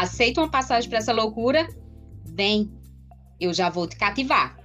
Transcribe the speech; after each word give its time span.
Aceita 0.00 0.40
uma 0.40 0.50
passagem 0.50 0.88
para 0.88 0.98
essa 0.98 1.12
loucura? 1.12 1.68
Vem, 2.24 2.72
eu 3.38 3.52
já 3.52 3.68
vou 3.68 3.86
te 3.86 3.96
cativar. 3.96 4.56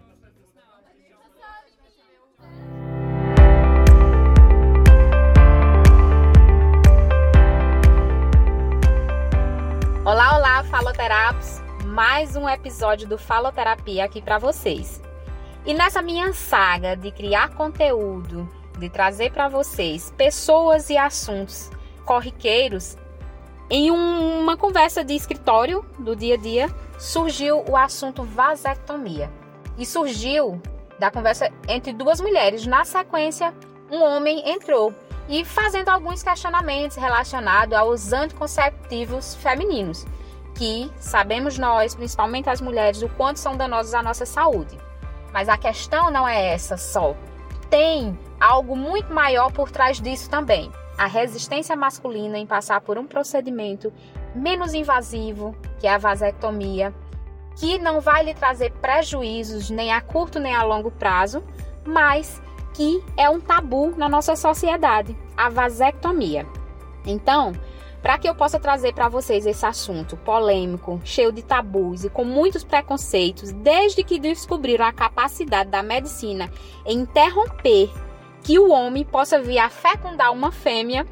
Olá, 10.05 10.37
olá, 10.37 10.63
faloterapos! 10.63 11.59
Mais 11.87 12.37
um 12.37 12.47
episódio 12.47 13.05
do 13.05 13.17
Faloterapia 13.17 14.05
aqui 14.05 14.21
para 14.21 14.37
vocês. 14.37 15.01
E 15.65 15.73
nessa 15.73 16.01
minha 16.01 16.31
saga 16.31 16.95
de 16.95 17.11
criar 17.11 17.49
conteúdo, 17.55 18.49
de 18.79 18.89
trazer 18.89 19.33
para 19.33 19.49
vocês 19.49 20.13
pessoas 20.15 20.89
e 20.89 20.95
assuntos 20.95 21.69
corriqueiros, 22.05 22.95
em 23.69 23.89
um, 23.89 24.41
uma 24.41 24.55
conversa 24.55 25.03
de 25.03 25.15
escritório 25.15 25.83
do 25.97 26.15
dia 26.15 26.35
a 26.35 26.37
dia, 26.37 26.69
surgiu 26.99 27.63
o 27.67 27.75
assunto 27.75 28.23
vasectomia. 28.23 29.31
E 29.77 29.85
surgiu 29.85 30.61
da 30.99 31.09
conversa 31.09 31.51
entre 31.67 31.91
duas 31.91 32.21
mulheres. 32.21 32.65
Na 32.65 32.85
sequência, 32.85 33.53
um 33.91 34.01
homem 34.03 34.49
entrou 34.49 34.93
e 35.27 35.43
fazendo 35.43 35.89
alguns 35.89 36.21
questionamentos 36.21 36.95
relacionados 36.95 37.75
aos 37.75 38.13
anticonceptivos 38.13 39.35
femininos, 39.35 40.05
que 40.53 40.89
sabemos 40.99 41.57
nós, 41.57 41.95
principalmente 41.95 42.49
as 42.49 42.61
mulheres, 42.61 43.01
o 43.01 43.09
quanto 43.09 43.39
são 43.39 43.57
danosos 43.57 43.95
à 43.95 44.03
nossa 44.03 44.25
saúde. 44.25 44.77
Mas 45.33 45.49
a 45.49 45.57
questão 45.57 46.11
não 46.11 46.27
é 46.27 46.53
essa 46.53 46.77
só. 46.77 47.15
Tem 47.69 48.17
algo 48.39 48.75
muito 48.75 49.11
maior 49.11 49.51
por 49.51 49.71
trás 49.71 49.99
disso 49.99 50.29
também 50.29 50.71
a 50.97 51.07
resistência 51.07 51.75
masculina 51.75 52.37
em 52.37 52.45
passar 52.45 52.81
por 52.81 52.97
um 52.97 53.05
procedimento 53.05 53.91
menos 54.33 54.73
invasivo, 54.73 55.55
que 55.79 55.87
é 55.87 55.93
a 55.93 55.97
vasectomia, 55.97 56.93
que 57.55 57.77
não 57.77 58.01
vai 58.01 58.23
lhe 58.23 58.33
trazer 58.33 58.71
prejuízos 58.73 59.69
nem 59.69 59.91
a 59.91 60.01
curto 60.01 60.39
nem 60.39 60.53
a 60.53 60.63
longo 60.63 60.91
prazo, 60.91 61.43
mas 61.85 62.41
que 62.73 63.01
é 63.15 63.29
um 63.29 63.39
tabu 63.39 63.93
na 63.95 64.09
nossa 64.09 64.35
sociedade, 64.35 65.17
a 65.37 65.49
vasectomia. 65.49 66.45
Então, 67.05 67.53
para 68.01 68.19
que 68.19 68.29
eu 68.29 68.35
possa 68.35 68.59
trazer 68.59 68.93
para 68.93 69.09
vocês 69.09 69.45
esse 69.47 69.65
assunto 69.65 70.15
polêmico, 70.17 71.01
cheio 71.03 71.31
de 71.31 71.41
tabus 71.41 72.03
e 72.03 72.09
com 72.09 72.23
muitos 72.23 72.63
preconceitos, 72.63 73.51
desde 73.51 74.03
que 74.03 74.19
descobriram 74.19 74.85
a 74.85 74.93
capacidade 74.93 75.71
da 75.71 75.81
medicina 75.81 76.51
em 76.85 76.99
interromper 76.99 77.89
que 78.45 78.59
o 78.59 78.69
homem 78.69 79.03
possa 79.03 79.41
vir 79.41 79.57
a 79.57 79.71
fecundar 79.71 80.31
uma 80.31 80.51
fêmea, 80.51 81.03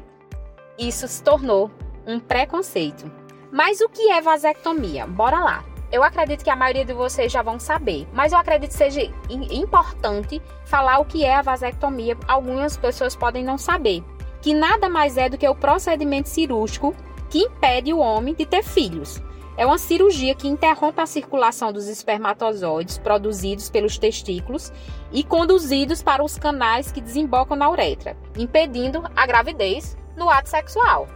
isso 0.78 1.08
se 1.08 1.20
tornou 1.20 1.68
um 2.06 2.20
preconceito. 2.20 3.10
Mas 3.50 3.80
o 3.80 3.88
que 3.88 4.08
é 4.08 4.20
vasectomia? 4.20 5.04
Bora 5.04 5.40
lá. 5.40 5.64
Eu 5.90 6.04
acredito 6.04 6.44
que 6.44 6.50
a 6.50 6.54
maioria 6.54 6.84
de 6.84 6.92
vocês 6.92 7.32
já 7.32 7.42
vão 7.42 7.58
saber, 7.58 8.06
mas 8.12 8.32
eu 8.32 8.38
acredito 8.38 8.70
que 8.70 8.76
seja 8.76 9.00
importante 9.28 10.40
falar 10.64 11.00
o 11.00 11.04
que 11.04 11.24
é 11.24 11.34
a 11.34 11.42
vasectomia. 11.42 12.16
Algumas 12.28 12.76
pessoas 12.76 13.16
podem 13.16 13.42
não 13.42 13.58
saber. 13.58 14.04
Que 14.40 14.54
nada 14.54 14.88
mais 14.88 15.16
é 15.16 15.28
do 15.28 15.36
que 15.36 15.48
o 15.48 15.56
procedimento 15.56 16.28
cirúrgico 16.28 16.94
que 17.28 17.40
impede 17.40 17.92
o 17.92 17.98
homem 17.98 18.34
de 18.34 18.46
ter 18.46 18.62
filhos. 18.62 19.20
É 19.56 19.64
uma 19.64 19.78
cirurgia 19.78 20.34
que 20.34 20.48
interrompe 20.48 21.00
a 21.00 21.06
circulação 21.06 21.72
dos 21.72 21.86
espermatozoides 21.86 22.98
produzidos 22.98 23.70
pelos 23.70 23.96
testículos 23.96 24.72
e 25.12 25.22
conduzidos 25.22 26.02
para 26.02 26.24
os 26.24 26.36
canais 26.36 26.90
que 26.90 27.00
desembocam 27.00 27.56
na 27.56 27.70
uretra, 27.70 28.16
impedindo 28.36 29.04
a 29.14 29.26
gravidez 29.26 29.96
no 30.16 30.28
ato 30.28 30.48
sexual. 30.48 31.06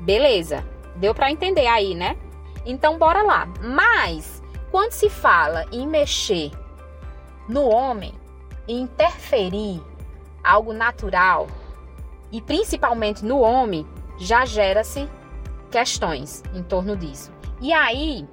Beleza, 0.00 0.62
deu 0.96 1.14
para 1.14 1.30
entender 1.30 1.66
aí, 1.66 1.94
né? 1.94 2.18
Então 2.66 2.98
bora 2.98 3.22
lá. 3.22 3.48
Mas 3.62 4.42
quando 4.70 4.92
se 4.92 5.08
fala 5.08 5.64
em 5.72 5.86
mexer 5.86 6.50
no 7.48 7.64
homem, 7.66 8.12
interferir 8.68 9.82
algo 10.44 10.74
natural 10.74 11.46
e 12.30 12.42
principalmente 12.42 13.24
no 13.24 13.40
homem, 13.40 13.86
já 14.18 14.44
gera-se 14.44 15.08
questões 15.70 16.42
em 16.54 16.62
torno 16.62 16.94
disso. 16.94 17.39
E 17.60 17.72
aí 17.72 18.26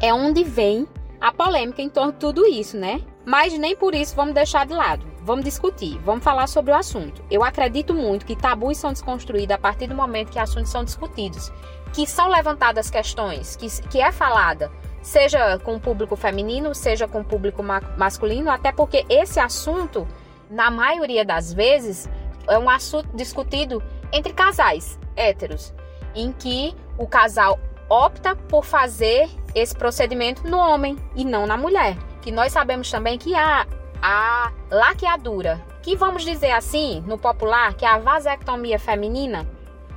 é 0.00 0.12
onde 0.12 0.42
vem 0.42 0.88
a 1.20 1.32
polêmica 1.32 1.82
em 1.82 1.88
torno 1.88 2.12
de 2.12 2.18
tudo 2.18 2.46
isso, 2.46 2.76
né? 2.76 3.00
Mas 3.24 3.56
nem 3.58 3.76
por 3.76 3.94
isso 3.94 4.14
vamos 4.16 4.34
deixar 4.34 4.66
de 4.66 4.74
lado. 4.74 5.06
Vamos 5.22 5.44
discutir, 5.44 5.98
vamos 6.00 6.22
falar 6.22 6.46
sobre 6.46 6.72
o 6.72 6.76
assunto. 6.76 7.24
Eu 7.30 7.42
acredito 7.42 7.94
muito 7.94 8.26
que 8.26 8.36
tabus 8.36 8.76
são 8.76 8.92
desconstruídos 8.92 9.54
a 9.54 9.58
partir 9.58 9.86
do 9.86 9.94
momento 9.94 10.30
que 10.30 10.38
assuntos 10.38 10.70
são 10.70 10.84
discutidos, 10.84 11.50
que 11.92 12.06
são 12.06 12.28
levantadas 12.28 12.90
questões, 12.90 13.56
que, 13.56 13.68
que 13.88 14.00
é 14.00 14.12
falada, 14.12 14.70
seja 15.00 15.58
com 15.58 15.76
o 15.76 15.80
público 15.80 16.16
feminino, 16.16 16.74
seja 16.74 17.08
com 17.08 17.20
o 17.20 17.24
público 17.24 17.62
ma 17.62 17.80
masculino, 17.96 18.50
até 18.50 18.72
porque 18.72 19.06
esse 19.08 19.40
assunto, 19.40 20.06
na 20.50 20.70
maioria 20.70 21.24
das 21.24 21.52
vezes, 21.52 22.08
é 22.46 22.58
um 22.58 22.68
assunto 22.68 23.08
discutido 23.14 23.82
entre 24.12 24.32
casais 24.32 24.98
héteros, 25.16 25.72
em 26.14 26.32
que 26.32 26.74
o 26.98 27.06
casal 27.06 27.58
opta 27.88 28.36
por 28.36 28.64
fazer 28.64 29.28
esse 29.54 29.74
procedimento 29.74 30.48
no 30.48 30.58
homem 30.58 30.96
e 31.14 31.24
não 31.24 31.46
na 31.46 31.56
mulher. 31.56 31.96
Que 32.20 32.32
nós 32.32 32.52
sabemos 32.52 32.90
também 32.90 33.18
que 33.18 33.34
há 33.34 33.66
a 34.02 34.52
laqueadura, 34.70 35.62
que 35.82 35.96
vamos 35.96 36.24
dizer 36.24 36.50
assim, 36.50 37.02
no 37.06 37.18
popular, 37.18 37.74
que 37.74 37.84
é 37.84 37.88
a 37.88 37.98
vasectomia 37.98 38.78
feminina, 38.78 39.46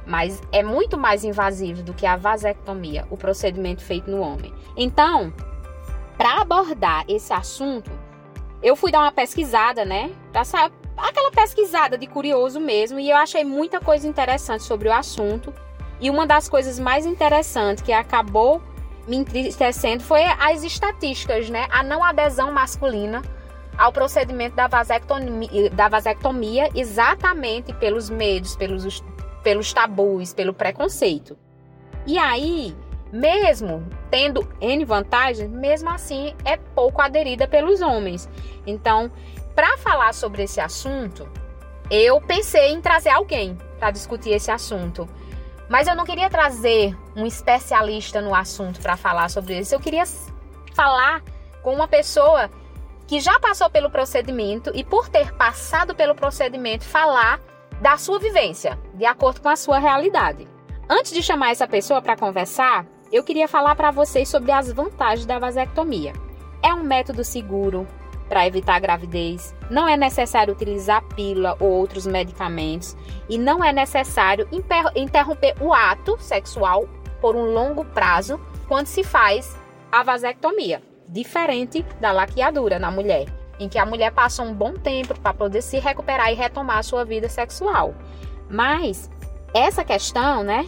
mas 0.06 0.42
é 0.52 0.64
muito 0.64 0.98
mais 0.98 1.24
invasivo 1.24 1.84
do 1.84 1.94
que 1.94 2.06
a 2.06 2.16
vasectomia, 2.16 3.06
o 3.09 3.18
procedimento 3.18 3.84
feito 3.84 4.09
no 4.09 4.22
homem. 4.22 4.54
Então, 4.75 5.34
para 6.18 6.42
abordar 6.42 7.04
esse 7.08 7.34
assunto, 7.34 7.92
eu 8.64 8.75
fui 8.75 8.92
dar 8.92 9.02
uma 9.02 9.12
pesquisada, 9.12 9.86
né? 9.86 10.12
Pra 10.31 10.44
saber, 10.44 10.74
aquela 10.98 11.31
pesquisada 11.31 11.98
de 11.98 12.08
curioso 12.08 12.59
mesmo, 12.59 13.00
e 13.00 13.09
eu 13.09 13.18
achei 13.18 13.44
muita 13.44 13.80
coisa 13.80 14.08
interessante 14.08 14.64
sobre 14.64 14.88
o 14.88 14.94
assunto. 14.94 15.54
E 16.00 16.09
uma 16.09 16.28
das 16.28 16.47
coisas 16.47 16.80
mais 16.80 17.06
interessantes 17.06 17.84
que 17.84 17.91
acabou 17.91 18.62
me 19.08 19.18
entristecendo 19.18 20.03
foi 20.03 20.24
as 20.24 20.63
estatísticas, 20.63 21.50
né? 21.50 21.68
A 21.72 21.81
não 21.81 22.03
adesão 22.03 22.52
masculina 22.52 23.22
ao 23.78 23.91
procedimento 23.91 24.56
da 24.56 24.68
vasectomia, 24.68 25.69
da 25.69 25.88
vasectomia 25.88 26.69
exatamente 26.75 27.72
pelos 27.74 28.09
medos, 28.09 28.56
pelos, 28.56 29.03
pelos 29.44 29.72
tabus, 29.72 30.34
pelo 30.34 30.53
preconceito. 30.53 31.38
E 32.06 32.18
aí, 32.18 32.75
mesmo 33.12 33.88
tendo 34.09 34.47
N 34.59 34.84
vantagens, 34.86 35.50
mesmo 35.50 35.90
assim 35.90 36.36
é 36.44 36.57
pouco 36.57 37.02
aderida 37.02 37.47
pelos 37.47 37.81
homens. 37.81 38.28
Então, 38.66 39.12
para 39.56 39.78
falar 39.78 40.13
sobre 40.13 40.44
esse 40.44 40.59
assunto, 40.59 41.28
eu 41.90 42.19
pensei 42.22 42.74
em 42.74 42.81
trazer 42.81 43.09
alguém 43.09 43.57
para 43.80 43.91
discutir 43.91 44.31
esse 44.31 44.52
assunto. 44.52 45.07
Mas 45.70 45.88
eu 45.88 45.96
não 45.96 46.06
queria 46.06 46.30
trazer 46.30 46.98
um 47.16 47.25
especialista 47.25 48.22
no 48.22 48.34
assunto 48.34 48.80
para 48.80 48.96
falar 48.96 49.30
sobre 49.30 49.60
isso. 49.60 49.75
Eu 49.75 49.80
queria 49.80 50.04
falar 50.74 51.22
com 51.62 51.74
uma 51.74 51.88
pessoa 51.88 52.50
que 53.06 53.19
já 53.19 53.40
passou 53.40 53.69
pelo 53.69 53.90
procedimento 53.90 54.72
e, 54.74 54.84
por 54.84 55.10
ter 55.10 55.34
passado 55.34 55.96
pelo 55.96 56.16
procedimento, 56.16 56.84
falar 56.84 57.40
da 57.81 57.98
sua 57.98 58.19
vivência, 58.19 58.78
de 58.94 59.06
acordo 59.06 59.42
com 59.42 59.50
a 59.50 59.56
sua 59.56 59.80
realidade. 59.80 60.48
Antes 60.90 61.12
de 61.12 61.22
chamar 61.22 61.52
essa 61.52 61.68
pessoa 61.68 62.02
para 62.02 62.18
conversar, 62.18 62.86
eu 63.12 63.24
queria 63.24 63.48
falar 63.48 63.75
para 63.75 63.92
vocês 63.92 64.28
sobre 64.28 64.52
as 64.52 64.72
vantagens 64.72 65.25
da 65.25 65.40
vasectomia. 65.40 66.13
É 66.63 66.74
um 66.74 66.84
método 66.84 67.24
seguro, 67.24 67.88
para 68.27 68.45
evitar 68.45 68.75
a 68.75 68.79
gravidez. 68.79 69.56
Não 69.69 69.88
é 69.88 69.97
necessário 69.97 70.53
utilizar 70.53 71.03
pílula 71.15 71.56
ou 71.59 71.69
outros 71.69 72.06
medicamentos 72.06 72.95
e 73.29 73.38
não 73.38 73.63
é 73.63 73.71
necessário 73.71 74.47
interromper 74.95 75.56
o 75.59 75.74
ato 75.74 76.18
sexual 76.19 76.88
por 77.21 77.35
um 77.35 77.53
longo 77.53 77.83
prazo 77.85 78.39
quando 78.68 78.88
se 78.88 79.03
faz 79.03 79.57
a 79.91 80.03
vasectomia, 80.03 80.81
diferente 81.07 81.85
da 82.00 82.12
laqueadura 82.12 82.77
na 82.77 82.91
mulher, 82.91 83.27
em 83.59 83.69
que 83.69 83.79
a 83.79 83.85
mulher 83.85 84.12
passa 84.12 84.44
um 84.44 84.53
bom 84.53 84.74
tempo 84.74 85.19
para 85.19 85.33
poder 85.33 85.62
se 85.62 85.79
recuperar 85.79 86.31
e 86.31 86.35
retomar 86.35 86.77
a 86.77 86.83
sua 86.83 87.03
vida 87.03 87.29
sexual. 87.29 87.95
Mas 88.50 89.09
essa 89.53 89.83
questão, 89.83 90.44
né, 90.44 90.68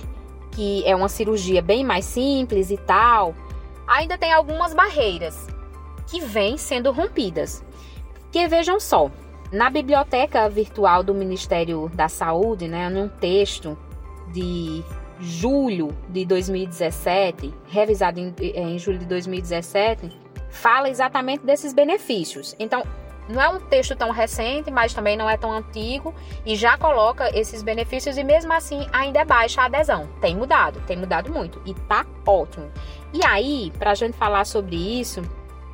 que 0.52 0.84
é 0.86 0.96
uma 0.96 1.10
cirurgia 1.10 1.62
bem 1.62 1.84
mais 1.84 2.06
simples 2.06 2.72
e 2.72 2.78
tal, 2.78 3.36
ainda 3.86 4.18
tem 4.18 4.32
algumas 4.32 4.74
barreiras 4.74 5.48
que 6.10 6.20
vêm 6.20 6.58
sendo 6.58 6.92
rompidas. 6.92 7.64
Que 8.32 8.48
vejam 8.48 8.80
só, 8.80 9.10
na 9.52 9.70
biblioteca 9.70 10.50
virtual 10.50 11.04
do 11.04 11.14
Ministério 11.14 11.90
da 11.94 12.08
Saúde, 12.08 12.68
né, 12.68 12.90
num 12.90 13.08
texto 13.08 13.78
de 14.32 14.84
julho 15.20 15.90
de 16.10 16.26
2017, 16.26 17.54
revisado 17.68 18.20
em, 18.20 18.34
em 18.40 18.78
julho 18.80 19.00
de 19.00 19.06
2017, 19.06 20.10
fala 20.50 20.90
exatamente 20.90 21.46
desses 21.46 21.74
benefícios. 21.74 22.56
Então, 22.60 22.84
não 23.28 23.40
é 23.40 23.48
um 23.48 23.60
texto 23.60 23.96
tão 23.96 24.10
recente, 24.10 24.72
mas 24.72 24.94
também 24.94 25.16
não 25.16 25.30
é 25.30 25.38
tão 25.38 25.52
antigo 25.52 26.16
e 26.44 26.56
já 26.56 26.78
coloca 26.78 27.30
esses 27.38 27.62
benefícios 27.62 28.18
e 28.18 28.24
mesmo 28.24 28.52
assim 28.52 28.88
ainda 28.92 29.20
é 29.20 29.26
baixa 29.26 29.62
a 29.62 29.66
adesão. 29.66 30.10
Tem 30.20 30.36
mudado, 30.36 30.82
tem 30.88 30.98
mudado 30.98 31.32
muito 31.32 31.62
e 31.64 31.74
tá 31.74 32.06
ótimo. 32.26 32.72
E 33.14 33.24
aí, 33.24 33.72
para 33.78 33.92
a 33.92 33.96
gente 33.96 34.18
falar 34.18 34.46
sobre 34.46 34.76
isso, 34.76 35.22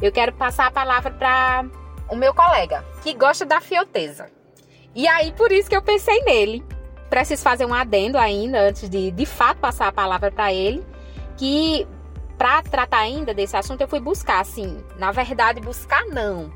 eu 0.01 0.11
quero 0.11 0.33
passar 0.33 0.67
a 0.67 0.71
palavra 0.71 1.11
para 1.11 1.65
o 2.09 2.15
meu 2.15 2.33
colega, 2.33 2.85
que 3.01 3.13
gosta 3.13 3.45
da 3.45 3.61
fioteza. 3.61 4.29
E 4.93 5.07
aí, 5.07 5.31
por 5.33 5.51
isso 5.51 5.69
que 5.69 5.75
eu 5.75 5.81
pensei 5.81 6.21
nele. 6.23 6.63
Preciso 7.09 7.43
fazer 7.43 7.65
um 7.65 7.73
adendo 7.73 8.17
ainda, 8.17 8.59
antes 8.59 8.89
de 8.89 9.11
de 9.11 9.25
fato 9.25 9.57
passar 9.57 9.87
a 9.87 9.91
palavra 9.91 10.31
para 10.31 10.51
ele, 10.51 10.85
que 11.37 11.87
para 12.37 12.61
tratar 12.63 12.99
ainda 12.99 13.33
desse 13.33 13.55
assunto, 13.55 13.81
eu 13.81 13.87
fui 13.87 13.99
buscar, 13.99 14.41
assim, 14.41 14.83
na 14.97 15.11
verdade, 15.11 15.61
buscar 15.61 16.05
não. 16.05 16.51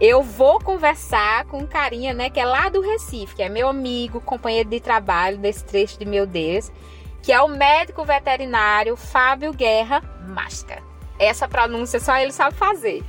Eu 0.00 0.22
vou 0.22 0.58
conversar 0.58 1.44
com 1.46 1.58
um 1.58 1.66
carinha, 1.66 2.12
né, 2.12 2.28
que 2.28 2.40
é 2.40 2.44
lá 2.44 2.68
do 2.68 2.80
Recife, 2.80 3.36
que 3.36 3.42
é 3.42 3.48
meu 3.48 3.68
amigo, 3.68 4.20
companheiro 4.20 4.68
de 4.68 4.80
trabalho 4.80 5.38
desse 5.38 5.64
trecho 5.64 5.98
de 5.98 6.04
meu 6.04 6.26
Deus, 6.26 6.70
que 7.22 7.32
é 7.32 7.40
o 7.40 7.48
médico 7.48 8.04
veterinário 8.04 8.96
Fábio 8.96 9.52
Guerra 9.52 10.02
Masca. 10.26 10.82
Essa 11.18 11.48
pronúncia 11.48 12.00
só 12.00 12.16
ele 12.16 12.32
sabe 12.32 12.56
fazer. 12.56 13.04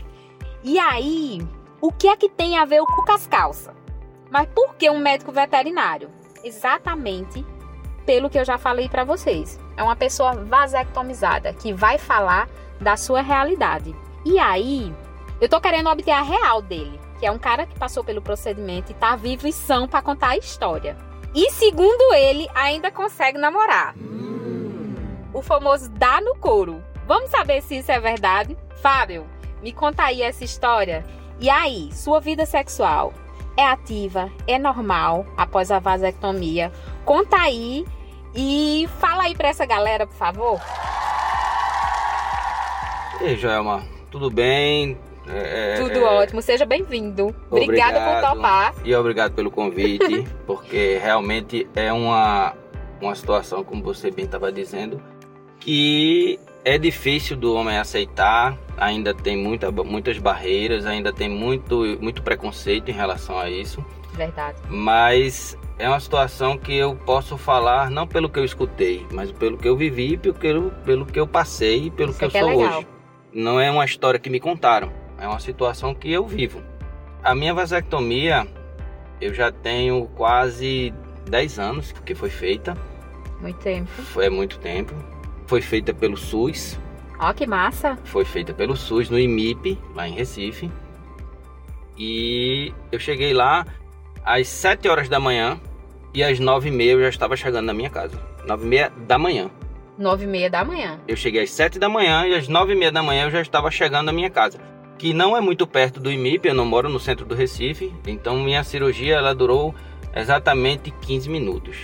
E 0.64 0.80
aí, 0.80 1.46
o 1.82 1.92
que 1.92 2.08
é 2.08 2.16
que 2.16 2.30
tem 2.30 2.58
a 2.58 2.66
ver 2.66 2.82
o 2.82 2.86
com 2.86 3.12
as 3.12 3.28
calças? 3.28 3.74
Mas 4.30 4.48
por 4.48 4.76
que 4.76 4.90
um 4.90 5.00
médico 5.00 5.32
veterinário? 5.32 6.10
Exatamente 6.44 7.46
pelo 8.06 8.30
que 8.30 8.38
eu 8.38 8.46
já 8.46 8.58
falei 8.58 8.88
para 8.88 9.04
vocês. 9.04 9.60
É 9.76 9.84
uma 9.84 9.96
pessoa 9.96 10.34
vasectomizada 10.34 11.54
que 11.54 11.74
vai 11.74 11.98
falar 11.98 12.48
da 12.80 12.96
sua 12.96 13.22
realidade. 13.22 13.96
E 14.24 14.40
aí, 14.40 14.94
eu 15.42 15.50
tô 15.50 15.60
querendo 15.60 15.90
obter 15.90 16.12
a 16.12 16.22
real 16.22 16.62
dele, 16.62 17.00
que 17.20 17.26
é 17.26 17.32
um 17.32 17.40
cara 17.40 17.66
que 17.66 17.78
passou 17.78 18.04
pelo 18.04 18.22
procedimento 18.22 18.92
e 18.92 18.96
tá 18.96 19.16
vivo 19.16 19.48
e 19.48 19.54
são 19.54 19.88
para 19.88 20.02
contar 20.02 20.30
a 20.30 20.38
história. 20.38 20.98
E 21.34 21.52
segundo 21.52 22.14
ele, 22.14 22.48
ainda 22.56 22.92
consegue 22.92 23.38
namorar. 23.38 23.94
O 25.34 25.42
famoso 25.42 25.90
dá 25.90 26.22
no 26.22 26.36
couro. 26.36 26.82
Vamos 27.08 27.30
saber 27.30 27.62
se 27.62 27.78
isso 27.78 27.92
é 27.92 28.00
verdade? 28.00 28.58
Fábio, 28.82 29.26
me 29.62 29.72
conta 29.72 30.04
aí 30.04 30.22
essa 30.22 30.44
história 30.44 31.04
e 31.40 31.50
aí, 31.50 31.90
sua 31.92 32.20
vida 32.20 32.46
sexual 32.46 33.14
é 33.58 33.64
ativa, 33.64 34.30
é 34.48 34.58
normal 34.58 35.26
após 35.38 35.70
a 35.72 35.80
vasectomia? 35.80 36.72
Conta 37.04 37.38
aí 37.38 37.86
e 38.34 38.88
fala 39.00 39.24
aí 39.24 39.36
para 39.36 39.50
essa 39.50 39.66
galera, 39.66 40.08
por 40.08 40.16
favor. 40.16 40.60
E 43.22 43.26
aí, 43.26 43.36
Joelma, 43.38 43.84
tudo 44.10 44.30
bem? 44.30 44.98
É, 45.28 45.74
é 45.74 45.82
tudo 45.82 46.00
é... 46.00 46.04
ótimo, 46.04 46.42
seja 46.42 46.66
bem-vindo. 46.66 47.36
Obrigada 47.50 48.00
por 48.00 48.30
topar. 48.30 48.74
E 48.84 48.96
obrigado 48.96 49.34
pelo 49.34 49.52
convite, 49.52 50.24
porque 50.46 51.00
realmente 51.02 51.68
é 51.76 51.92
uma, 51.92 52.54
uma 53.02 53.16
situação, 53.16 53.64
como 53.64 53.84
você 53.84 54.12
bem 54.12 54.26
estava 54.26 54.52
dizendo, 54.52 55.02
que 55.60 56.40
é 56.66 56.80
difícil 56.80 57.38
do 57.38 57.54
homem 57.54 57.78
aceitar, 57.78 58.58
ainda 58.76 59.14
tem 59.14 59.38
muita, 59.38 59.72
muitas 59.72 60.18
barreiras, 60.18 60.88
ainda 60.88 61.14
tem 61.14 61.30
muito, 61.30 61.98
muito 62.02 62.24
preconceito 62.24 62.90
em 62.90 62.94
relação 62.94 63.38
a 63.38 63.48
isso. 63.48 63.86
Verdade. 64.14 64.58
Mas 64.68 65.56
é 65.78 65.88
uma 65.88 66.00
situação 66.00 66.58
que 66.58 66.76
eu 66.76 66.96
posso 66.96 67.38
falar 67.38 67.92
não 67.92 68.08
pelo 68.08 68.28
que 68.28 68.40
eu 68.40 68.44
escutei, 68.44 69.06
mas 69.12 69.32
pelo 69.32 69.60
que 69.60 69.68
eu 69.68 69.78
vivi, 69.78 70.18
pelo 70.18 70.34
que 70.34 70.48
eu, 70.48 70.72
pelo 70.84 71.06
que 71.06 71.20
eu 71.20 71.28
passei, 71.28 71.92
pelo 71.92 72.10
isso 72.10 72.18
que 72.18 72.26
eu 72.26 72.32
que 72.32 72.38
é 72.38 72.42
sou 72.42 72.50
é 72.50 72.56
hoje. 72.56 72.88
Não 73.32 73.60
é 73.60 73.70
uma 73.70 73.86
história 73.86 74.20
que 74.20 74.30
me 74.30 74.40
contaram, 74.40 74.92
é 75.20 75.28
uma 75.28 75.40
situação 75.40 75.94
que 75.94 76.12
eu 76.12 76.26
vivo. 76.26 76.64
A 77.24 77.36
minha 77.36 77.54
vasectomia, 77.54 78.48
eu 79.22 79.36
já 79.36 79.52
tenho 79.52 80.08
quase 80.16 80.92
10 81.30 81.60
anos 81.60 81.92
que 81.92 82.16
foi 82.16 82.32
feita. 82.32 82.76
Muito 83.40 83.60
tempo. 83.60 83.92
Foi 84.02 84.30
muito 84.30 84.58
tempo 84.58 84.96
foi 85.46 85.62
feita 85.62 85.94
pelo 85.94 86.18
SUS. 86.18 86.80
Ó, 87.20 87.30
oh, 87.30 87.34
que 87.34 87.48
massa! 87.48 87.98
Foi 88.04 88.26
feita 88.26 88.54
pelo 88.54 88.76
SUS 88.76 89.10
no 89.10 89.20
IMIP, 89.20 89.78
lá 89.94 90.08
em 90.08 90.14
Recife. 90.14 90.70
E 91.98 92.74
eu 92.92 93.00
cheguei 93.00 93.34
lá 93.34 93.66
às 94.24 94.48
7 94.48 94.88
horas 94.90 95.08
da 95.08 95.20
manhã 95.20 95.60
e 96.14 96.24
às 96.24 96.40
9 96.40 96.70
e 96.70 96.72
meia 96.72 96.92
eu 96.92 97.02
já 97.02 97.10
estava 97.10 97.36
chegando 97.38 97.66
na 97.66 97.74
minha 97.74 97.90
casa. 97.90 98.20
9 98.46 98.66
e 98.66 98.68
meia 98.68 98.92
da 99.08 99.18
manhã. 99.18 99.50
9 99.98 100.26
e 100.26 100.28
meia 100.28 100.50
da 100.50 100.66
manhã. 100.66 101.00
Eu 101.08 101.16
cheguei 101.16 101.44
às 101.44 101.52
7 101.52 101.80
da 101.80 101.88
manhã 101.88 102.26
e 102.28 102.36
às 102.36 102.48
9 102.48 102.74
e 102.74 102.76
meia 102.76 102.92
da 102.92 103.02
manhã 103.02 103.26
eu 103.26 103.32
já 103.32 103.42
estava 103.42 103.72
chegando 103.72 104.08
na 104.08 104.12
minha 104.12 104.30
casa. 104.30 104.60
Que 104.98 105.14
não 105.14 105.36
é 105.38 105.42
muito 105.42 105.66
perto 105.66 106.00
do 106.00 106.12
IMIP, 106.12 106.48
eu 106.48 106.54
não 106.54 106.66
moro 106.66 106.90
no 106.90 107.00
centro 107.00 107.26
do 107.26 107.36
Recife. 107.36 107.94
Então 108.06 108.40
minha 108.40 108.64
cirurgia 108.64 109.16
ela 109.16 109.34
durou 109.34 109.74
exatamente 110.14 110.92
15 110.92 111.30
minutos. 111.30 111.78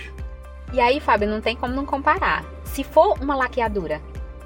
E 0.72 0.80
aí, 0.80 1.00
Fábio, 1.00 1.28
não 1.28 1.40
tem 1.40 1.54
como 1.54 1.74
não 1.74 1.84
comparar. 1.84 2.44
Se 2.72 2.82
for 2.82 3.18
uma 3.20 3.36
laqueadura. 3.36 4.00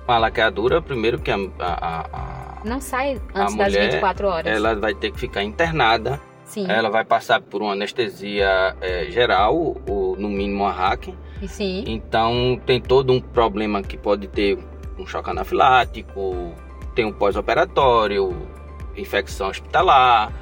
Uma 0.06 0.19
laqueadura, 0.19 0.82
primeiro 0.82 1.19
que 1.20 1.31
a. 1.31 1.37
a, 1.61 2.06
a 2.12 2.61
não 2.64 2.81
sai 2.81 3.20
antes 3.32 3.55
das 3.55 3.55
mulher, 3.55 3.90
24 3.93 4.26
horas. 4.26 4.56
Ela 4.56 4.75
vai 4.75 4.94
ter 4.94 5.12
que 5.12 5.20
ficar 5.20 5.44
internada. 5.44 6.20
Sim. 6.44 6.69
Ela 6.69 6.90
vai 6.90 7.05
passar 7.05 7.40
por 7.40 7.62
uma 7.62 7.73
anestesia 7.73 8.76
é, 8.81 9.05
geral, 9.11 9.76
ou 9.88 10.17
no 10.17 10.28
mínimo 10.28 10.64
uma 10.64 10.73
hack. 10.73 11.08
Sim. 11.46 11.84
Então 11.87 12.61
tem 12.67 12.81
todo 12.81 13.12
um 13.12 13.20
problema 13.20 13.81
que 13.81 13.96
pode 13.96 14.26
ter 14.26 14.58
um 14.99 15.06
choque 15.06 15.31
anafilático, 15.31 16.52
tem 16.96 17.05
um 17.05 17.12
pós-operatório, 17.12 18.34
infecção 18.96 19.49
hospitalar 19.49 20.32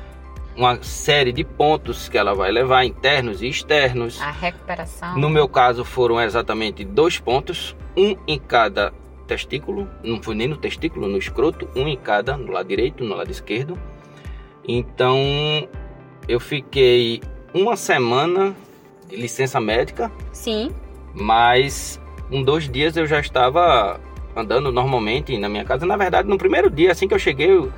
uma 0.57 0.81
série 0.83 1.33
de 1.33 1.45
pontos 1.45 2.09
que 2.09 2.17
ela 2.17 2.35
vai 2.35 2.51
levar, 2.51 2.85
internos 2.85 3.43
e 3.43 3.49
externos. 3.49 4.21
A 4.21 4.31
recuperação. 4.31 5.19
No 5.19 5.29
meu 5.29 5.49
caso 5.49 5.85
foram 5.85 6.21
exatamente 6.21 6.85
dois 6.85 7.19
pontos, 7.19 7.77
um 7.97 8.17
em 8.27 8.39
cada 8.39 8.93
testículo, 9.27 9.89
não 10.03 10.23
foi 10.23 10.35
nem 10.35 10.47
no 10.47 10.57
testículo, 10.57 11.09
no 11.09 11.17
escroto, 11.17 11.69
um 11.75 11.89
em 11.89 11.97
cada, 11.97 12.37
no 12.37 12.53
lado 12.53 12.69
direito, 12.69 13.03
no 13.03 13.15
lado 13.15 13.31
esquerdo. 13.31 13.79
Então 14.67 15.19
eu 16.29 16.41
fiquei 16.41 17.21
uma 17.53 17.77
semana 17.77 18.55
de 19.09 19.17
licença 19.17 19.61
médica. 19.61 20.11
Sim. 20.33 20.71
Mas 21.15 22.01
em 22.31 22.43
dois 22.43 22.69
dias 22.69 22.97
eu 22.97 23.07
já 23.07 23.21
estava 23.21 24.01
andando 24.37 24.73
normalmente 24.73 25.37
na 25.39 25.49
minha 25.49 25.65
casa. 25.65 25.87
Na 25.87 25.97
verdade, 25.97 26.29
no 26.29 26.37
primeiro 26.37 26.71
dia, 26.71 26.93
assim 26.93 27.07
que 27.07 27.15
eu 27.15 27.19
cheguei, 27.19 27.51
eu 27.51 27.73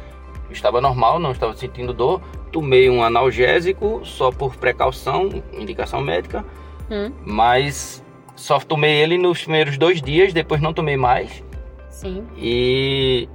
estava 0.50 0.80
normal, 0.80 1.18
não 1.18 1.32
estava 1.32 1.54
sentindo 1.54 1.92
dor. 1.92 2.20
Tomei 2.56 2.88
um 2.88 3.04
analgésico 3.04 4.00
só 4.02 4.32
por 4.32 4.56
precaução, 4.56 5.28
indicação 5.52 6.00
médica, 6.00 6.42
hum. 6.90 7.12
mas 7.22 8.02
só 8.34 8.58
tomei 8.58 8.94
ele 8.94 9.18
nos 9.18 9.42
primeiros 9.42 9.76
dois 9.76 10.00
dias, 10.00 10.32
depois 10.32 10.58
não 10.62 10.72
tomei 10.72 10.96
mais. 10.96 11.44
Sim. 11.90 12.26
E 12.34 13.28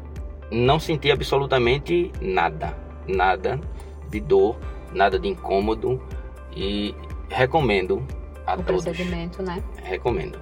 não 0.50 0.80
senti 0.80 1.12
absolutamente 1.12 2.12
nada, 2.20 2.76
nada 3.08 3.62
de 4.10 4.20
dor, 4.20 4.58
nada 4.92 5.20
de 5.20 5.28
incômodo 5.28 6.02
e 6.56 6.96
recomendo 7.30 8.04
a 8.48 8.56
o 8.56 8.64
todos. 8.64 8.86
procedimento, 8.86 9.44
né? 9.44 9.64
Recomendo. 9.84 10.40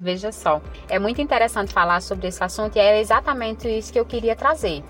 Veja 0.00 0.32
só, 0.32 0.60
é 0.88 0.98
muito 0.98 1.22
interessante 1.22 1.72
falar 1.72 2.02
sobre 2.02 2.26
esse 2.26 2.42
assunto 2.42 2.74
e 2.74 2.80
é 2.80 2.98
exatamente 2.98 3.68
isso 3.68 3.92
que 3.92 4.00
eu 4.00 4.04
queria 4.04 4.34
trazer 4.34 4.82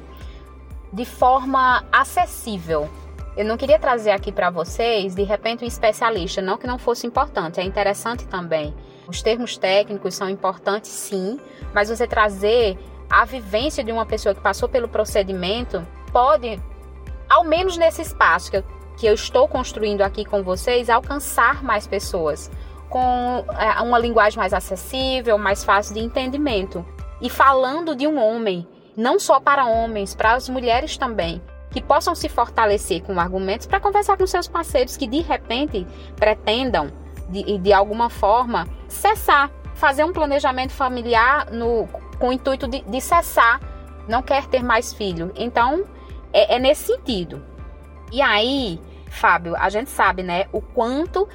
de 0.93 1.05
forma 1.05 1.85
acessível. 1.93 2.89
Eu 3.37 3.45
não 3.45 3.57
queria 3.57 3.79
trazer 3.79 4.11
aqui 4.11 4.33
para 4.33 4.51
vocês, 4.51 5.15
de 5.15 5.23
repente, 5.23 5.65
um 5.65 5.67
especialista, 5.67 6.43
não 6.43 6.59
que 6.59 6.67
não 6.67 6.79
fosse 6.79 7.07
importante, 7.07 7.61
é 7.61 7.63
interessante 7.63 8.27
também. 8.27 8.75
Os 9.07 9.23
termos 9.23 9.57
técnicos 9.57 10.15
são 10.15 10.29
importantes, 10.29 10.91
sim, 10.91 11.39
mas 11.73 11.89
você 11.89 12.07
trazer 12.07 12.77
a 13.09 13.25
vivência 13.25 13.83
de 13.83 13.91
uma 13.91 14.05
pessoa 14.05 14.35
que 14.35 14.41
passou 14.41 14.69
pelo 14.69 14.89
procedimento 14.89 15.87
pode, 16.13 16.61
ao 17.29 17.45
menos 17.45 17.77
nesse 17.77 18.03
espaço 18.03 18.51
que 18.51 18.57
eu, 18.59 18.65
que 18.97 19.07
eu 19.07 19.15
estou 19.15 19.49
construindo 19.49 20.03
aqui 20.03 20.25
com 20.25 20.43
vocês, 20.43 20.91
alcançar 20.91 21.63
mais 21.63 21.87
pessoas 21.87 22.51
com 22.89 23.45
é, 23.57 23.81
uma 23.81 23.99
linguagem 23.99 24.39
mais 24.39 24.53
acessível, 24.53 25.39
mais 25.39 25.65
fácil 25.65 25.95
de 25.95 26.01
entendimento. 26.01 26.85
E 27.21 27.31
falando 27.31 27.95
de 27.95 28.07
um 28.07 28.19
homem 28.19 28.67
não 29.01 29.19
só 29.19 29.41
para 29.41 29.65
homens, 29.65 30.15
para 30.15 30.35
as 30.35 30.49
mulheres 30.49 30.99
também, 30.99 31.43
que 31.71 31.81
possam 31.81 32.15
se 32.15 32.29
fortalecer 32.29 33.03
com 33.03 33.19
argumentos 33.19 33.67
para 33.67 33.81
conversar 33.81 34.19
com 34.19 34.27
seus 34.27 34.47
parceiros 34.47 34.97
que 34.97 35.07
de 35.07 35.21
repente 35.21 35.87
pretendam, 36.17 36.93
de, 37.31 37.59
de 37.59 37.73
alguma 37.73 38.11
forma, 38.11 38.69
cessar, 38.89 39.51
fazer 39.75 40.05
um 40.05 40.13
planejamento 40.13 40.73
familiar 40.73 41.51
no, 41.51 41.89
com 42.19 42.29
o 42.29 42.33
intuito 42.33 42.69
de, 42.69 42.83
de 42.83 43.01
cessar, 43.01 43.59
não 44.07 44.21
quer 44.21 44.47
ter 44.47 44.63
mais 44.63 44.93
filho. 44.93 45.33
Então, 45.35 45.85
é, 46.31 46.57
é 46.57 46.59
nesse 46.59 46.93
sentido. 46.93 47.43
E 48.13 48.21
aí, 48.21 48.79
Fábio, 49.09 49.57
a 49.57 49.71
gente 49.71 49.89
sabe, 49.89 50.23
né, 50.23 50.45
o 50.53 50.61
quanto 50.61 51.27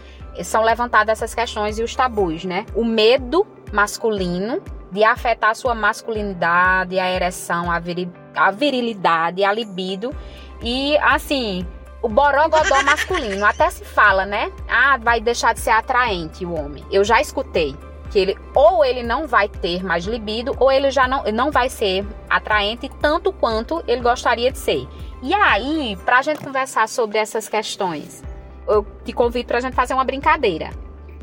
são 0.44 0.62
levantadas 0.62 1.18
essas 1.18 1.34
questões 1.34 1.80
e 1.80 1.84
os 1.84 1.96
tabus, 1.96 2.44
né? 2.44 2.66
O 2.76 2.84
medo 2.84 3.48
masculino 3.72 4.62
de 4.96 5.04
afetar 5.04 5.50
a 5.50 5.54
sua 5.54 5.76
masculinidade, 5.76 6.98
a 6.98 7.12
ereção, 7.12 7.70
a, 7.70 7.80
viril, 7.80 8.10
a 8.34 8.50
virilidade, 8.50 9.44
a 9.44 9.52
libido. 9.52 10.16
E, 10.62 10.98
assim, 11.00 11.68
o 12.02 12.08
borogodó 12.08 12.82
masculino. 12.82 13.44
Até 13.46 13.70
se 13.70 13.84
fala, 13.84 14.26
né? 14.26 14.50
Ah, 14.70 14.98
vai 14.98 15.20
deixar 15.20 15.54
de 15.54 15.60
ser 15.60 15.72
atraente 15.72 16.46
o 16.46 16.54
homem. 16.54 16.82
Eu 16.90 17.04
já 17.04 17.20
escutei 17.20 17.76
que 18.10 18.18
ele 18.18 18.38
ou 18.56 18.86
ele 18.86 19.04
não 19.04 19.28
vai 19.28 19.50
ter 19.50 19.84
mais 19.84 20.06
libido 20.06 20.56
ou 20.60 20.72
ele 20.72 20.90
já 20.92 21.10
não, 21.10 21.24
não 21.26 21.52
vai 21.52 21.68
ser 21.68 22.08
atraente 22.30 22.90
tanto 23.02 23.34
quanto 23.34 23.84
ele 23.90 24.00
gostaria 24.00 24.50
de 24.50 24.58
ser. 24.58 24.88
E 25.22 25.34
aí, 25.34 25.98
pra 26.06 26.22
gente 26.22 26.40
conversar 26.40 26.88
sobre 26.88 27.18
essas 27.18 27.50
questões, 27.50 28.24
eu 28.66 28.88
te 29.04 29.12
convido 29.12 29.46
pra 29.46 29.60
gente 29.60 29.76
fazer 29.76 29.94
uma 29.94 30.06
brincadeira 30.06 30.70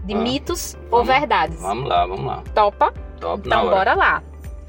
de 0.05 0.13
ah, 0.13 0.19
mitos 0.19 0.75
vamos, 0.75 0.93
ou 0.93 1.05
verdades. 1.05 1.63
Vamos 1.63 1.89
lá, 1.89 2.07
vamos 2.07 2.27
lá. 2.27 2.43
Topa? 2.55 2.93
Top, 3.23 3.47
então 3.47 3.71
bora 3.71 3.95
lá. 3.95 4.21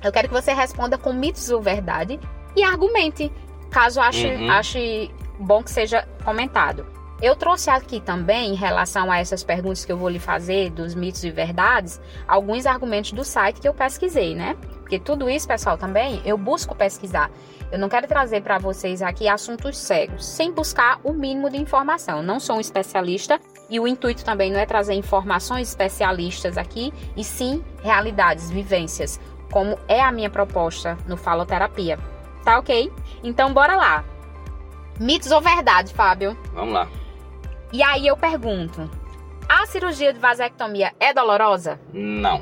Eu 0.04 0.12
quero 0.12 0.28
que 0.28 0.34
você 0.34 0.54
responda 0.54 0.96
com 0.96 1.12
mitos 1.12 1.50
ou 1.50 1.60
verdade 1.60 2.20
e 2.56 2.64
argumente, 2.64 3.32
caso 3.72 4.00
ache, 4.00 4.28
uhum. 4.28 4.52
ache 4.52 5.12
bom 5.40 5.64
que 5.64 5.72
seja 5.72 6.08
comentado. 6.24 6.86
Eu 7.20 7.36
trouxe 7.36 7.70
aqui 7.70 8.00
também, 8.00 8.52
em 8.52 8.56
relação 8.56 9.10
a 9.10 9.18
essas 9.18 9.44
perguntas 9.44 9.86
que 9.86 9.92
eu 9.92 9.98
vou 9.98 10.10
lhe 10.10 10.20
fazer, 10.20 10.70
dos 10.70 10.94
mitos 10.94 11.24
e 11.24 11.32
verdades, 11.32 12.00
alguns 12.28 12.66
argumentos 12.66 13.14
do 13.14 13.24
site 13.24 13.62
que 13.62 13.68
eu 13.68 13.74
pesquisei, 13.74 14.36
né? 14.36 14.58
Porque 14.82 15.00
tudo 15.00 15.30
isso, 15.30 15.48
pessoal, 15.48 15.78
também 15.78 16.22
eu 16.26 16.38
busco 16.38 16.76
pesquisar. 16.76 17.32
Eu 17.72 17.80
não 17.80 17.88
quero 17.88 18.08
trazer 18.08 18.42
para 18.42 18.60
vocês 18.60 19.02
aqui 19.02 19.28
assuntos 19.28 19.78
cegos, 19.78 20.26
sem 20.26 20.52
buscar 20.52 21.00
o 21.04 21.14
mínimo 21.14 21.50
de 21.50 21.58
informação. 21.58 22.18
Eu 22.18 22.24
não 22.24 22.42
sou 22.42 22.58
um 22.58 22.60
especialista 22.60 23.40
e 23.70 23.80
o 23.80 23.88
intuito 23.88 24.24
também 24.24 24.52
não 24.52 24.60
é 24.60 24.66
trazer 24.66 24.94
informações 24.94 25.70
especialistas 25.70 26.58
aqui, 26.58 26.94
e 27.16 27.24
sim 27.24 27.64
realidades, 27.82 28.50
vivências, 28.50 29.20
como 29.52 29.78
é 29.88 30.02
a 30.02 30.12
minha 30.12 30.30
proposta 30.30 30.98
no 31.08 31.18
Faloterapia. 31.18 31.98
Tá 32.44 32.60
ok? 32.60 32.92
Então 33.24 33.54
bora 33.54 33.76
lá. 33.76 34.04
Mitos 35.00 35.32
ou 35.32 35.42
verdade, 35.42 35.94
Fábio? 35.94 36.38
Vamos 36.54 36.74
lá. 36.74 36.88
E 37.72 37.82
aí 37.82 38.06
eu 38.06 38.18
pergunto: 38.18 38.90
a 39.48 39.66
cirurgia 39.66 40.14
de 40.14 40.20
vasectomia 40.20 40.94
é 41.00 41.14
dolorosa? 41.14 41.80
Não. 41.92 42.42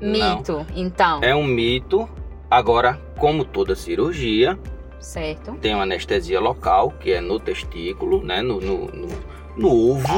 Mito, 0.00 0.52
não. 0.52 0.66
então. 0.74 1.20
É 1.22 1.34
um 1.34 1.44
mito. 1.44 2.08
Agora, 2.50 3.00
como 3.18 3.44
toda 3.44 3.74
cirurgia, 3.74 4.58
certo. 5.00 5.52
tem 5.54 5.74
uma 5.74 5.82
anestesia 5.82 6.38
local, 6.38 6.90
que 7.00 7.12
é 7.12 7.20
no 7.20 7.40
testículo, 7.40 8.22
né? 8.22 8.40
No, 8.40 8.60
no, 8.60 8.86
no, 8.86 9.08
no 9.56 9.92
ovo. 9.92 10.08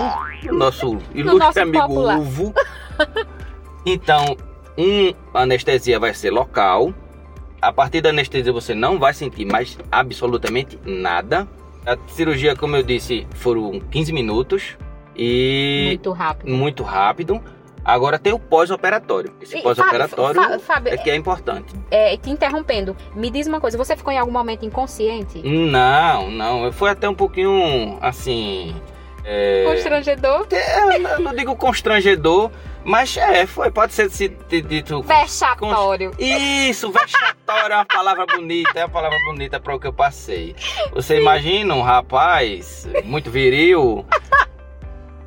Nosso 0.52 0.98
ilustre 1.14 1.38
nosso 1.38 1.60
amigo 1.60 1.86
popular. 1.86 2.18
ovo. 2.18 2.54
Então, 3.86 4.36
um 4.76 5.12
anestesia 5.32 5.98
vai 5.98 6.12
ser 6.12 6.30
local. 6.30 6.92
A 7.60 7.72
partir 7.72 8.00
da 8.00 8.10
anestesia 8.10 8.52
você 8.52 8.74
não 8.74 8.98
vai 8.98 9.14
sentir 9.14 9.44
mais 9.44 9.78
absolutamente 9.90 10.78
nada. 10.84 11.48
A 11.86 11.96
cirurgia, 12.08 12.54
como 12.54 12.76
eu 12.76 12.82
disse, 12.82 13.26
foram 13.34 13.80
15 13.80 14.12
minutos 14.12 14.76
e 15.16 15.86
muito 15.88 16.12
rápido. 16.12 16.50
Muito 16.50 16.82
rápido. 16.82 17.42
Agora 17.84 18.18
tem 18.18 18.32
o 18.32 18.38
pós-operatório. 18.38 19.32
Esse 19.40 19.62
pós-operatório 19.62 20.40
é 20.84 20.96
que 20.98 21.10
é 21.10 21.16
importante. 21.16 21.74
É, 21.90 22.16
te 22.18 22.28
interrompendo, 22.28 22.94
me 23.14 23.30
diz 23.30 23.46
uma 23.46 23.60
coisa, 23.60 23.78
você 23.78 23.96
ficou 23.96 24.12
em 24.12 24.18
algum 24.18 24.30
momento 24.30 24.66
inconsciente? 24.66 25.40
Não, 25.42 26.30
não. 26.30 26.70
Foi 26.70 26.90
até 26.90 27.08
um 27.08 27.14
pouquinho 27.14 27.96
assim. 28.00 28.76
É... 29.30 29.62
Constrangedor? 29.62 30.46
É, 30.50 30.96
eu 30.96 31.20
não 31.20 31.34
digo 31.34 31.54
constrangedor, 31.54 32.50
mas 32.82 33.14
é, 33.18 33.44
foi, 33.44 33.70
pode 33.70 33.92
ser 33.92 34.08
dito. 34.08 35.02
Vexatório. 35.02 36.12
Isso, 36.18 36.90
vexatório 36.90 37.74
é 37.74 37.76
uma 37.76 37.84
palavra 37.84 38.24
bonita, 38.24 38.70
é 38.74 38.84
uma 38.84 38.88
palavra 38.88 39.18
bonita 39.26 39.60
para 39.60 39.74
o 39.74 39.78
que 39.78 39.86
eu 39.86 39.92
passei. 39.92 40.56
Você 40.94 41.16
Sim. 41.16 41.20
imagina 41.20 41.74
um 41.74 41.82
rapaz 41.82 42.88
muito 43.04 43.30
viril, 43.30 44.06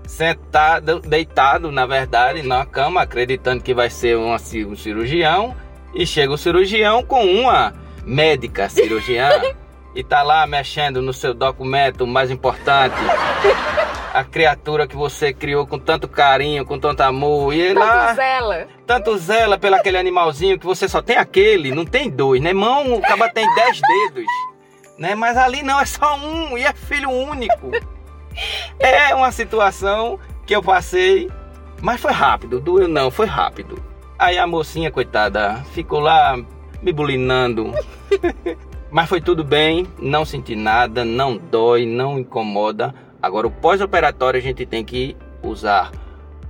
sentado, 0.07 0.99
deitado, 1.01 1.71
na 1.71 1.85
verdade, 1.85 2.41
na 2.41 2.65
cama, 2.65 3.03
acreditando 3.03 3.63
que 3.63 3.71
vai 3.71 3.91
ser 3.91 4.17
um, 4.17 4.33
um 4.33 4.75
cirurgião, 4.75 5.55
e 5.93 6.07
chega 6.07 6.33
o 6.33 6.37
cirurgião 6.39 7.03
com 7.03 7.23
uma 7.23 7.71
médica 8.03 8.67
cirurgiã. 8.67 9.29
E 9.95 10.03
tá 10.03 10.23
lá 10.23 10.45
mexendo 10.47 11.01
no 11.01 11.13
seu 11.13 11.33
documento 11.33 12.07
mais 12.07 12.31
importante 12.31 12.95
a 14.13 14.23
criatura 14.23 14.87
que 14.87 14.95
você 14.95 15.33
criou 15.33 15.65
com 15.65 15.79
tanto 15.79 16.07
carinho, 16.07 16.65
com 16.65 16.77
tanto 16.79 17.01
amor. 17.01 17.53
E 17.53 17.73
tanto 17.73 17.79
lá, 17.79 18.13
zela. 18.13 18.67
Tanto 18.85 19.17
zela 19.17 19.57
pelo 19.57 19.75
aquele 19.75 19.97
animalzinho 19.97 20.59
que 20.59 20.65
você 20.65 20.87
só 20.87 21.01
tem 21.01 21.17
aquele, 21.17 21.73
não 21.73 21.85
tem 21.85 22.09
dois, 22.09 22.41
né? 22.41 22.53
Mão, 22.53 22.93
o 22.93 23.01
caba 23.01 23.29
tem 23.29 23.45
dez 23.55 23.79
dedos. 23.81 24.25
Né? 24.97 25.15
Mas 25.15 25.37
ali 25.37 25.63
não, 25.63 25.79
é 25.79 25.85
só 25.85 26.17
um 26.17 26.57
e 26.57 26.63
é 26.63 26.73
filho 26.73 27.09
único. 27.09 27.71
É 28.79 29.13
uma 29.13 29.29
situação 29.29 30.17
que 30.47 30.55
eu 30.55 30.63
passei, 30.63 31.29
mas 31.81 31.99
foi 31.99 32.13
rápido, 32.13 32.61
doeu 32.61 32.87
não, 32.87 33.11
foi 33.11 33.25
rápido. 33.25 33.77
Aí 34.17 34.37
a 34.37 34.47
mocinha, 34.47 34.89
coitada, 34.89 35.55
ficou 35.73 35.99
lá 35.99 36.37
me 36.81 36.93
bulinando. 36.93 37.73
mas 38.91 39.09
foi 39.09 39.21
tudo 39.21 39.43
bem, 39.43 39.87
não 39.99 40.25
senti 40.25 40.55
nada, 40.55 41.03
não 41.05 41.37
dói, 41.37 41.85
não 41.85 42.19
incomoda 42.19 42.93
Agora, 43.21 43.45
o 43.45 43.51
pós-operatório 43.51 44.39
a 44.39 44.41
gente 44.41 44.65
tem 44.65 44.83
que 44.83 45.15
usar 45.43 45.91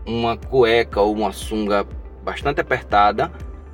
uma 0.06 0.38
cueca 0.38 1.02
ou 1.02 1.14
uma 1.14 1.34
sunga 1.34 1.86
bastante 2.24 2.62
apertada. 2.62 3.30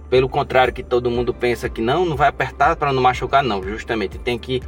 Pelo 0.09 0.27
contrário, 0.27 0.74
que 0.74 0.81
todo 0.81 1.12
mundo 1.12 1.33
pensa 1.33 1.69
que 1.69 1.79
não, 1.79 2.05
não 2.05 2.15
vai 2.15 2.29
apertar 2.29 2.75
para 2.75 2.91
não 2.91 3.01
machucar, 3.01 3.43
não. 3.43 3.62
Justamente 3.62 4.17
tem 4.17 4.39
que 4.39 4.63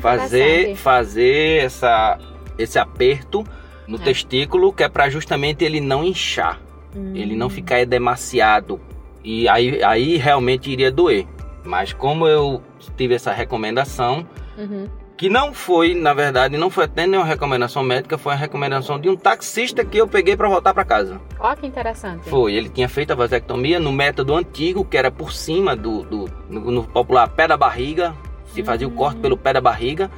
fazer, 0.00 0.74
fazer 0.76 1.64
essa, 1.64 2.18
esse 2.56 2.78
aperto 2.78 3.44
no 3.86 3.96
é. 3.96 4.00
testículo, 4.00 4.72
que 4.72 4.82
é 4.82 4.88
para 4.88 5.10
justamente 5.10 5.62
ele 5.62 5.80
não 5.80 6.02
inchar, 6.02 6.58
hum. 6.96 7.12
ele 7.14 7.36
não 7.36 7.50
ficar 7.50 7.84
demasiado. 7.84 8.80
E 9.22 9.46
aí, 9.46 9.82
aí 9.82 10.16
realmente 10.16 10.70
iria 10.70 10.90
doer. 10.90 11.26
Mas 11.64 11.92
como 11.92 12.28
eu 12.28 12.62
tive 12.96 13.14
essa 13.14 13.32
recomendação, 13.32 14.26
uhum 14.56 14.88
que 15.16 15.28
não 15.28 15.54
foi, 15.54 15.94
na 15.94 16.12
verdade, 16.12 16.56
não 16.56 16.68
foi 16.68 16.84
até 16.84 17.06
nenhuma 17.06 17.26
recomendação 17.26 17.82
médica, 17.82 18.18
foi 18.18 18.32
a 18.32 18.36
recomendação 18.36 18.98
de 18.98 19.08
um 19.08 19.16
taxista 19.16 19.84
que 19.84 19.96
eu 19.96 20.08
peguei 20.08 20.36
para 20.36 20.48
voltar 20.48 20.74
para 20.74 20.84
casa. 20.84 21.20
Ó, 21.38 21.54
que 21.54 21.66
interessante. 21.66 22.28
Foi, 22.28 22.54
ele 22.54 22.68
tinha 22.68 22.88
feito 22.88 23.12
a 23.12 23.14
vasectomia 23.14 23.78
no 23.78 23.92
método 23.92 24.34
antigo, 24.34 24.84
que 24.84 24.96
era 24.96 25.10
por 25.10 25.32
cima 25.32 25.76
do, 25.76 26.02
do 26.02 26.30
no, 26.48 26.70
no 26.70 26.84
popular 26.84 27.28
pé 27.28 27.46
da 27.46 27.56
barriga, 27.56 28.14
se 28.46 28.62
fazia 28.62 28.88
o 28.88 28.90
hum. 28.90 28.94
corte 28.94 29.20
pelo 29.20 29.36
pé 29.36 29.52
da 29.52 29.60
barriga, 29.60 30.10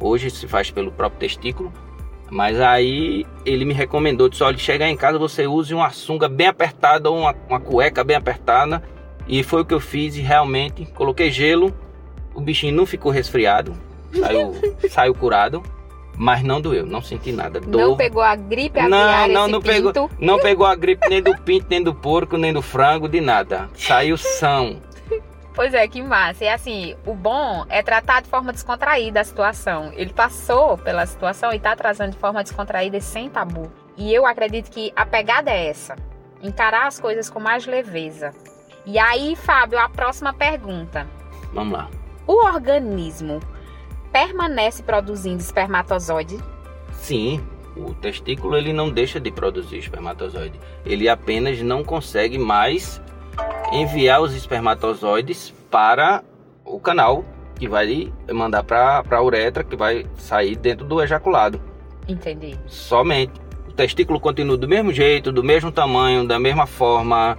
hoje 0.00 0.28
se 0.28 0.48
faz 0.48 0.70
pelo 0.70 0.90
próprio 0.90 1.20
testículo. 1.20 1.72
Mas 2.28 2.58
aí 2.58 3.26
ele 3.44 3.64
me 3.64 3.74
recomendou, 3.74 4.28
disse, 4.28 4.42
olha, 4.42 4.56
chegar 4.56 4.88
em 4.88 4.96
casa 4.96 5.18
você 5.18 5.46
use 5.46 5.74
uma 5.74 5.90
sunga 5.90 6.28
bem 6.28 6.46
apertada 6.46 7.10
ou 7.10 7.18
uma, 7.18 7.34
uma 7.48 7.60
cueca 7.60 8.02
bem 8.02 8.16
apertada. 8.16 8.82
E 9.26 9.42
foi 9.42 9.62
o 9.62 9.64
que 9.64 9.74
eu 9.74 9.80
fiz 9.80 10.16
e 10.16 10.20
realmente 10.20 10.84
coloquei 10.86 11.30
gelo, 11.30 11.74
o 12.34 12.40
bichinho 12.40 12.74
não 12.74 12.86
ficou 12.86 13.12
resfriado, 13.12 13.74
saiu, 14.12 14.54
saiu 14.90 15.14
curado. 15.14 15.62
Mas 16.14 16.42
não 16.42 16.60
doeu, 16.60 16.84
não 16.84 17.00
senti 17.00 17.32
nada. 17.32 17.58
Dor. 17.58 17.80
Não 17.80 17.96
pegou 17.96 18.22
a 18.22 18.36
gripe 18.36 18.78
aviária, 18.78 19.32
não, 19.32 19.42
não, 19.42 19.48
não 19.48 19.62
pegou, 19.62 19.92
não 20.20 20.38
pegou 20.38 20.66
a 20.66 20.74
gripe 20.74 21.08
nem 21.08 21.22
do 21.22 21.34
pinto, 21.38 21.66
nem 21.70 21.82
do 21.82 21.94
porco, 21.94 22.36
nem 22.36 22.52
do 22.52 22.60
frango, 22.60 23.08
de 23.08 23.18
nada. 23.20 23.68
Saiu 23.74 24.16
são. 24.18 24.80
Pois 25.54 25.74
é, 25.74 25.86
que 25.86 26.00
massa. 26.02 26.44
E 26.44 26.48
assim, 26.48 26.96
o 27.04 27.14
bom 27.14 27.66
é 27.68 27.82
tratar 27.82 28.22
de 28.22 28.28
forma 28.28 28.52
descontraída 28.52 29.20
a 29.20 29.24
situação. 29.24 29.92
Ele 29.94 30.12
passou 30.12 30.78
pela 30.78 31.04
situação 31.04 31.52
e 31.52 31.56
está 31.56 31.76
trazendo 31.76 32.12
de 32.12 32.16
forma 32.16 32.42
descontraída 32.42 32.96
e 32.96 33.02
sem 33.02 33.28
tabu. 33.28 33.70
E 33.96 34.12
eu 34.12 34.24
acredito 34.24 34.70
que 34.70 34.92
a 34.96 35.04
pegada 35.04 35.50
é 35.50 35.66
essa: 35.66 35.96
encarar 36.42 36.86
as 36.86 36.98
coisas 36.98 37.28
com 37.28 37.38
mais 37.38 37.66
leveza. 37.66 38.32
E 38.84 38.98
aí, 38.98 39.36
Fábio, 39.36 39.78
a 39.78 39.88
próxima 39.88 40.32
pergunta. 40.32 41.06
Vamos 41.52 41.72
lá. 41.72 41.88
O 42.26 42.44
organismo 42.44 43.40
permanece 44.12 44.82
produzindo 44.82 45.40
espermatozoide? 45.40 46.38
Sim, 46.92 47.40
o 47.76 47.94
testículo 47.94 48.56
ele 48.56 48.72
não 48.72 48.90
deixa 48.90 49.18
de 49.18 49.30
produzir 49.30 49.78
espermatozoide. 49.78 50.58
Ele 50.84 51.08
apenas 51.08 51.60
não 51.62 51.82
consegue 51.82 52.38
mais 52.38 53.00
enviar 53.72 54.20
os 54.20 54.34
espermatozoides 54.34 55.54
para 55.70 56.22
o 56.64 56.78
canal 56.78 57.24
que 57.54 57.68
vai 57.68 58.12
mandar 58.32 58.62
para 58.64 59.02
a 59.10 59.22
uretra, 59.22 59.62
que 59.64 59.76
vai 59.76 60.06
sair 60.16 60.56
dentro 60.56 60.84
do 60.84 61.00
ejaculado. 61.00 61.60
Entendi. 62.08 62.58
Somente. 62.66 63.40
O 63.68 63.72
testículo 63.72 64.20
continua 64.20 64.56
do 64.56 64.68
mesmo 64.68 64.92
jeito, 64.92 65.32
do 65.32 65.42
mesmo 65.42 65.72
tamanho, 65.72 66.26
da 66.26 66.38
mesma 66.38 66.66
forma, 66.66 67.38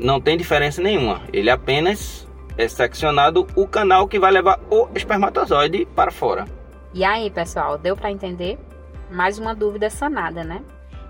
não 0.00 0.20
tem 0.20 0.36
diferença 0.36 0.82
nenhuma. 0.82 1.22
Ele 1.32 1.50
apenas 1.50 2.26
é 2.56 2.68
seccionado 2.68 3.46
o 3.54 3.66
canal 3.66 4.08
que 4.08 4.18
vai 4.18 4.30
levar 4.30 4.58
o 4.70 4.88
espermatozoide 4.94 5.86
para 5.94 6.10
fora. 6.10 6.46
E 6.94 7.04
aí, 7.04 7.30
pessoal, 7.30 7.76
deu 7.76 7.96
para 7.96 8.10
entender? 8.10 8.58
Mais 9.10 9.38
uma 9.38 9.54
dúvida 9.54 9.90
sanada, 9.90 10.42
né? 10.42 10.62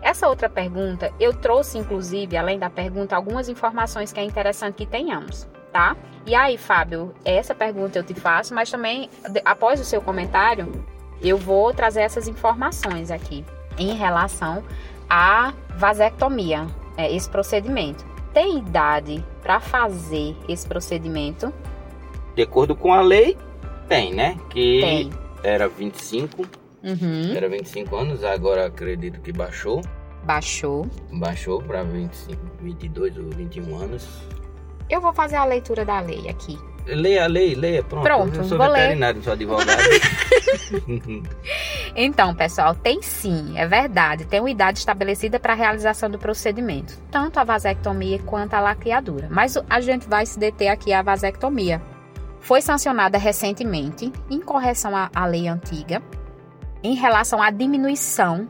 Essa 0.02 0.28
outra 0.28 0.48
pergunta, 0.48 1.12
eu 1.18 1.32
trouxe 1.32 1.78
inclusive, 1.78 2.36
além 2.36 2.58
da 2.58 2.68
pergunta, 2.68 3.16
algumas 3.16 3.48
informações 3.48 4.12
que 4.12 4.20
é 4.20 4.24
interessante 4.24 4.74
que 4.76 4.86
tenhamos, 4.86 5.48
tá? 5.72 5.96
E 6.26 6.34
aí, 6.34 6.58
Fábio, 6.58 7.14
essa 7.24 7.54
pergunta 7.54 7.98
eu 7.98 8.02
te 8.02 8.14
faço, 8.14 8.54
mas 8.54 8.70
também 8.70 9.08
após 9.44 9.80
o 9.80 9.84
seu 9.84 10.02
comentário, 10.02 10.70
eu 11.22 11.38
vou 11.38 11.72
trazer 11.72 12.02
essas 12.02 12.28
informações 12.28 13.10
aqui 13.10 13.44
em 13.78 13.94
relação 13.94 14.62
à 15.08 15.52
vasectomia, 15.76 16.66
é, 16.96 17.12
esse 17.14 17.28
procedimento. 17.28 18.04
Tem 18.36 18.58
idade 18.58 19.24
para 19.40 19.58
fazer 19.60 20.36
esse 20.46 20.66
procedimento? 20.66 21.50
De 22.34 22.42
acordo 22.42 22.76
com 22.76 22.92
a 22.92 23.00
lei, 23.00 23.34
tem, 23.88 24.12
né? 24.12 24.38
Que 24.50 24.80
tem. 24.82 25.10
era 25.42 25.66
25 25.66 26.46
Uhum. 26.84 27.34
Era 27.34 27.48
25 27.48 27.96
anos, 27.96 28.22
agora 28.22 28.66
acredito 28.66 29.22
que 29.22 29.32
baixou. 29.32 29.80
Baixou. 30.22 30.86
Baixou 31.10 31.62
para 31.62 31.82
25, 31.82 32.38
22 32.60 33.16
ou 33.16 33.30
21 33.30 33.74
anos. 33.74 34.06
Eu 34.90 35.00
vou 35.00 35.14
fazer 35.14 35.36
a 35.36 35.44
leitura 35.46 35.82
da 35.82 35.98
lei 36.00 36.28
aqui. 36.28 36.58
Leia 36.86 37.24
a 37.24 37.26
lei, 37.26 37.54
leia, 37.54 37.82
pronto. 37.82 38.04
Pronto, 38.04 38.36
eu 38.36 38.44
sou 38.44 38.56
vou 38.56 38.70
veterinário, 38.70 39.16
ler. 39.16 39.24
sou 39.24 39.32
advogado. 39.32 39.78
então, 41.96 42.34
pessoal, 42.34 42.74
tem 42.74 43.02
sim, 43.02 43.58
é 43.58 43.66
verdade. 43.66 44.24
Tem 44.24 44.38
uma 44.38 44.50
idade 44.50 44.78
estabelecida 44.78 45.40
para 45.40 45.52
a 45.52 45.56
realização 45.56 46.08
do 46.08 46.18
procedimento, 46.18 46.96
tanto 47.10 47.40
a 47.40 47.44
vasectomia 47.44 48.20
quanto 48.20 48.54
a 48.54 48.60
laqueadura. 48.60 49.26
Mas 49.30 49.58
a 49.68 49.80
gente 49.80 50.08
vai 50.08 50.24
se 50.26 50.38
deter 50.38 50.68
aqui 50.68 50.92
à 50.92 51.02
vasectomia. 51.02 51.82
Foi 52.40 52.62
sancionada 52.62 53.18
recentemente, 53.18 54.12
em 54.30 54.40
correção 54.40 54.96
à, 54.96 55.10
à 55.12 55.26
lei 55.26 55.48
antiga, 55.48 56.00
em 56.84 56.94
relação 56.94 57.42
à 57.42 57.50
diminuição 57.50 58.48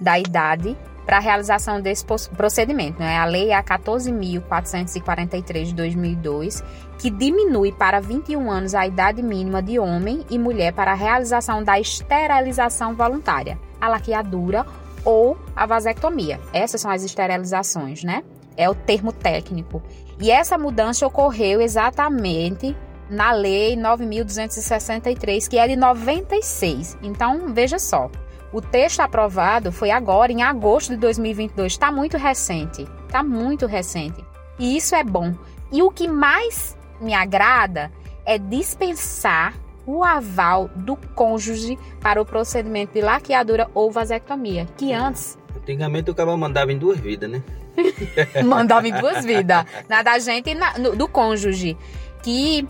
da 0.00 0.18
idade 0.18 0.76
para 1.06 1.18
a 1.18 1.20
realização 1.20 1.80
desse 1.80 2.04
procedimento. 2.36 2.98
Né? 2.98 3.16
A 3.16 3.24
lei 3.24 3.50
é 3.50 3.54
a 3.54 3.62
14.443 3.62 5.66
de 5.66 5.74
2002, 5.74 6.64
que 6.98 7.08
diminui 7.08 7.70
para 7.70 8.00
21 8.00 8.50
anos 8.50 8.74
a 8.74 8.86
idade 8.86 9.22
mínima 9.22 9.62
de 9.62 9.78
homem 9.78 10.26
e 10.28 10.38
mulher 10.38 10.72
para 10.72 10.90
a 10.90 10.96
realização 10.96 11.62
da 11.62 11.78
esterilização 11.78 12.94
voluntária, 12.94 13.58
a 13.80 13.88
laqueadura 13.88 14.66
ou 15.04 15.38
a 15.54 15.64
vasectomia. 15.64 16.40
Essas 16.52 16.80
são 16.80 16.90
as 16.90 17.04
esterilizações, 17.04 18.02
né? 18.02 18.24
É 18.56 18.68
o 18.68 18.74
termo 18.74 19.12
técnico. 19.12 19.80
E 20.20 20.30
essa 20.30 20.58
mudança 20.58 21.06
ocorreu 21.06 21.60
exatamente 21.60 22.74
na 23.08 23.32
Lei 23.32 23.76
9.263, 23.76 25.48
que 25.48 25.58
é 25.58 25.68
de 25.68 25.76
96. 25.76 26.98
Então, 27.02 27.52
veja 27.52 27.78
só. 27.78 28.10
O 28.52 28.60
texto 28.60 29.00
aprovado 29.00 29.72
foi 29.72 29.90
agora, 29.90 30.32
em 30.32 30.42
agosto 30.42 30.90
de 30.90 30.96
2022. 30.96 31.72
Está 31.72 31.90
muito 31.90 32.16
recente. 32.16 32.86
Está 33.06 33.22
muito 33.22 33.66
recente. 33.66 34.24
E 34.58 34.76
isso 34.76 34.94
é 34.94 35.04
bom. 35.04 35.34
E 35.72 35.82
o 35.82 35.90
que 35.90 36.08
mais 36.08 36.76
me 37.00 37.14
agrada 37.14 37.90
é 38.24 38.38
dispensar 38.38 39.54
o 39.86 40.02
aval 40.02 40.68
do 40.74 40.96
cônjuge 41.14 41.78
para 42.00 42.20
o 42.20 42.24
procedimento 42.24 42.92
de 42.94 43.00
laqueadura 43.00 43.70
ou 43.72 43.90
vasectomia, 43.90 44.66
que 44.76 44.92
antes. 44.92 45.38
Antigamente 45.56 46.10
o 46.10 46.14
cara 46.14 46.36
mandava 46.36 46.72
em 46.72 46.78
duas 46.78 46.98
vidas, 46.98 47.30
né? 47.30 47.42
mandava 48.44 48.88
em 48.88 48.92
duas 48.92 49.24
vidas. 49.24 49.64
Na 49.88 50.02
da 50.02 50.18
gente 50.18 50.50
e 50.50 50.54
na, 50.54 50.78
no, 50.78 50.96
do 50.96 51.06
cônjuge. 51.06 51.76
Que 52.22 52.66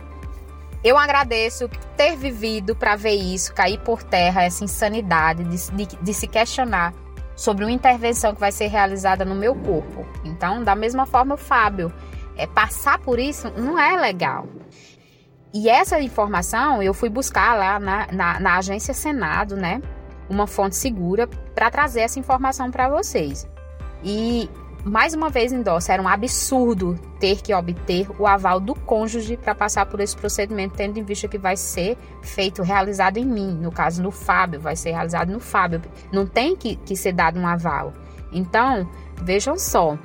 eu 0.87 0.96
agradeço 0.96 1.68
ter 1.96 2.14
vivido 2.14 2.77
para 2.77 2.94
ver 2.94 3.14
isso 3.16 3.53
cair 3.53 3.81
por 3.81 4.05
terra, 4.05 4.44
essa 4.44 4.62
insanidade 4.62 5.42
de, 5.42 5.72
de, 5.72 5.96
de, 5.96 6.14
se 6.14 6.29
questionar 6.29 6.94
sobre 7.35 7.64
uma 7.64 7.72
intervenção 7.72 8.33
que 8.33 8.38
vai 8.38 8.53
ser 8.53 8.68
realizada 8.68 9.25
no 9.25 9.35
meu 9.35 9.53
corpo. 9.57 10.07
Então, 10.25 10.62
da 10.62 10.77
mesma 10.77 11.05
forma, 11.05 11.35
o 11.35 11.37
Fábio, 11.37 11.92
é, 12.37 12.46
passar 12.46 13.01
por 13.01 13.18
isso 13.18 13.53
não 13.57 13.77
é 13.77 13.96
legal. 14.01 14.46
E 15.53 15.68
essa 15.68 16.01
informação 16.01 16.81
eu 16.81 16.94
fui 16.94 17.09
buscar 17.09 17.57
lá 17.57 17.81
na, 17.81 18.07
na, 18.12 18.38
na 18.38 18.57
agência 18.57 18.94
Senado, 18.94 19.57
né? 19.57 19.83
Uma 20.31 20.46
fonte 20.46 20.77
segura 20.77 21.27
para 21.27 21.68
trazer 21.68 22.03
essa 22.03 22.20
informação 22.20 22.70
para 22.70 22.88
vocês. 22.88 23.49
E 24.05 24.49
mais 24.87 25.14
uma 25.14 25.29
vez 25.29 25.53
endossa, 25.53 25.92
era 25.92 26.01
um 26.01 26.07
absurdo 26.07 26.96
ter 27.18 27.42
que 27.42 27.53
obter 27.53 28.07
o 28.20 28.27
aval 28.27 28.61
do 28.61 28.72
cônjuge 28.72 29.37
para 29.37 29.53
passar 29.53 29.85
por 29.87 29.99
esse 29.99 30.16
procedimento, 30.16 30.77
tendo 30.77 30.96
em 30.96 31.03
vista 31.03 31.27
que 31.27 31.37
vai 31.37 31.57
ser 31.57 31.99
feito, 32.22 32.62
realizado 32.62 33.16
em 33.16 33.25
mim, 33.25 33.59
no 33.61 33.72
caso 33.72 34.01
no 34.01 34.12
Fábio, 34.12 34.61
vai 34.61 34.77
ser 34.77 34.92
realizado 34.92 35.33
no 35.33 35.40
Fábio. 35.40 35.83
Não 36.12 36.25
tem 36.25 36.55
que, 36.55 36.77
que 36.77 36.94
ser 36.94 37.12
dado 37.12 37.37
um 37.37 37.46
aval. 37.46 37.92
Então, 38.31 38.88
vejam 39.20 39.59
só, 39.59 39.99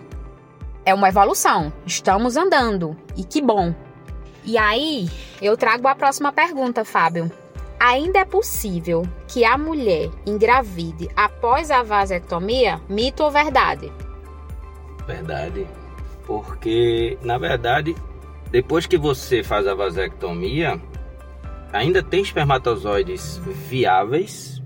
é 0.84 0.96
uma 0.96 1.10
evolução, 1.10 1.72
estamos 1.86 2.36
andando, 2.36 2.98
e 3.16 3.24
que 3.24 3.40
bom. 3.40 3.76
E 4.44 4.58
aí, 4.58 5.08
eu 5.40 5.56
trago 5.56 5.88
a 5.88 5.94
próxima 5.94 6.32
pergunta, 6.32 6.84
Fábio. 6.84 7.32
Ainda 7.80 8.20
é 8.20 8.26
possível 8.26 9.04
que 9.28 9.46
a 9.46 9.60
mulher 9.60 10.10
engravide 10.26 11.08
após 11.16 11.70
a 11.70 11.84
vasectomia? 11.84 12.82
Mito 12.90 13.24
ou 13.24 13.30
verdade? 13.30 13.92
Verdade. 15.06 15.68
Porque, 16.26 17.18
na 17.22 17.38
verdade, 17.38 17.96
depois 18.52 18.86
que 18.86 18.98
você 18.98 19.44
faz 19.44 19.68
a 19.68 19.74
vasectomia, 19.74 20.80
ainda 21.72 22.04
tem 22.04 22.22
espermatozoides 22.22 23.38
viáveis 23.68 24.62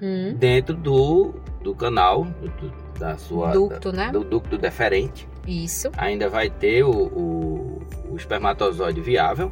hum. 0.00 0.34
dentro 0.38 0.74
do, 0.74 1.34
do 1.62 1.74
canal, 1.74 2.24
do, 2.24 2.72
da 2.98 3.16
sua. 3.16 3.52
Ducto, 3.52 3.90
da, 3.90 4.06
né? 4.06 4.12
Do 4.12 4.24
ducto 4.24 4.58
deferente. 4.58 5.28
Isso. 5.46 5.90
Ainda 5.96 6.28
vai 6.28 6.48
ter 6.48 6.84
o, 6.84 6.90
o, 6.90 7.82
o 8.10 8.16
espermatozoide 8.16 9.00
viável 9.00 9.50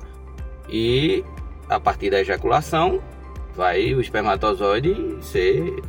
e 0.68 1.24
a 1.68 1.80
partir 1.80 2.10
da 2.10 2.20
ejaculação 2.20 3.00
vai 3.54 3.94
o 3.94 4.00
espermatozoide 4.00 5.18
ser 5.20 5.82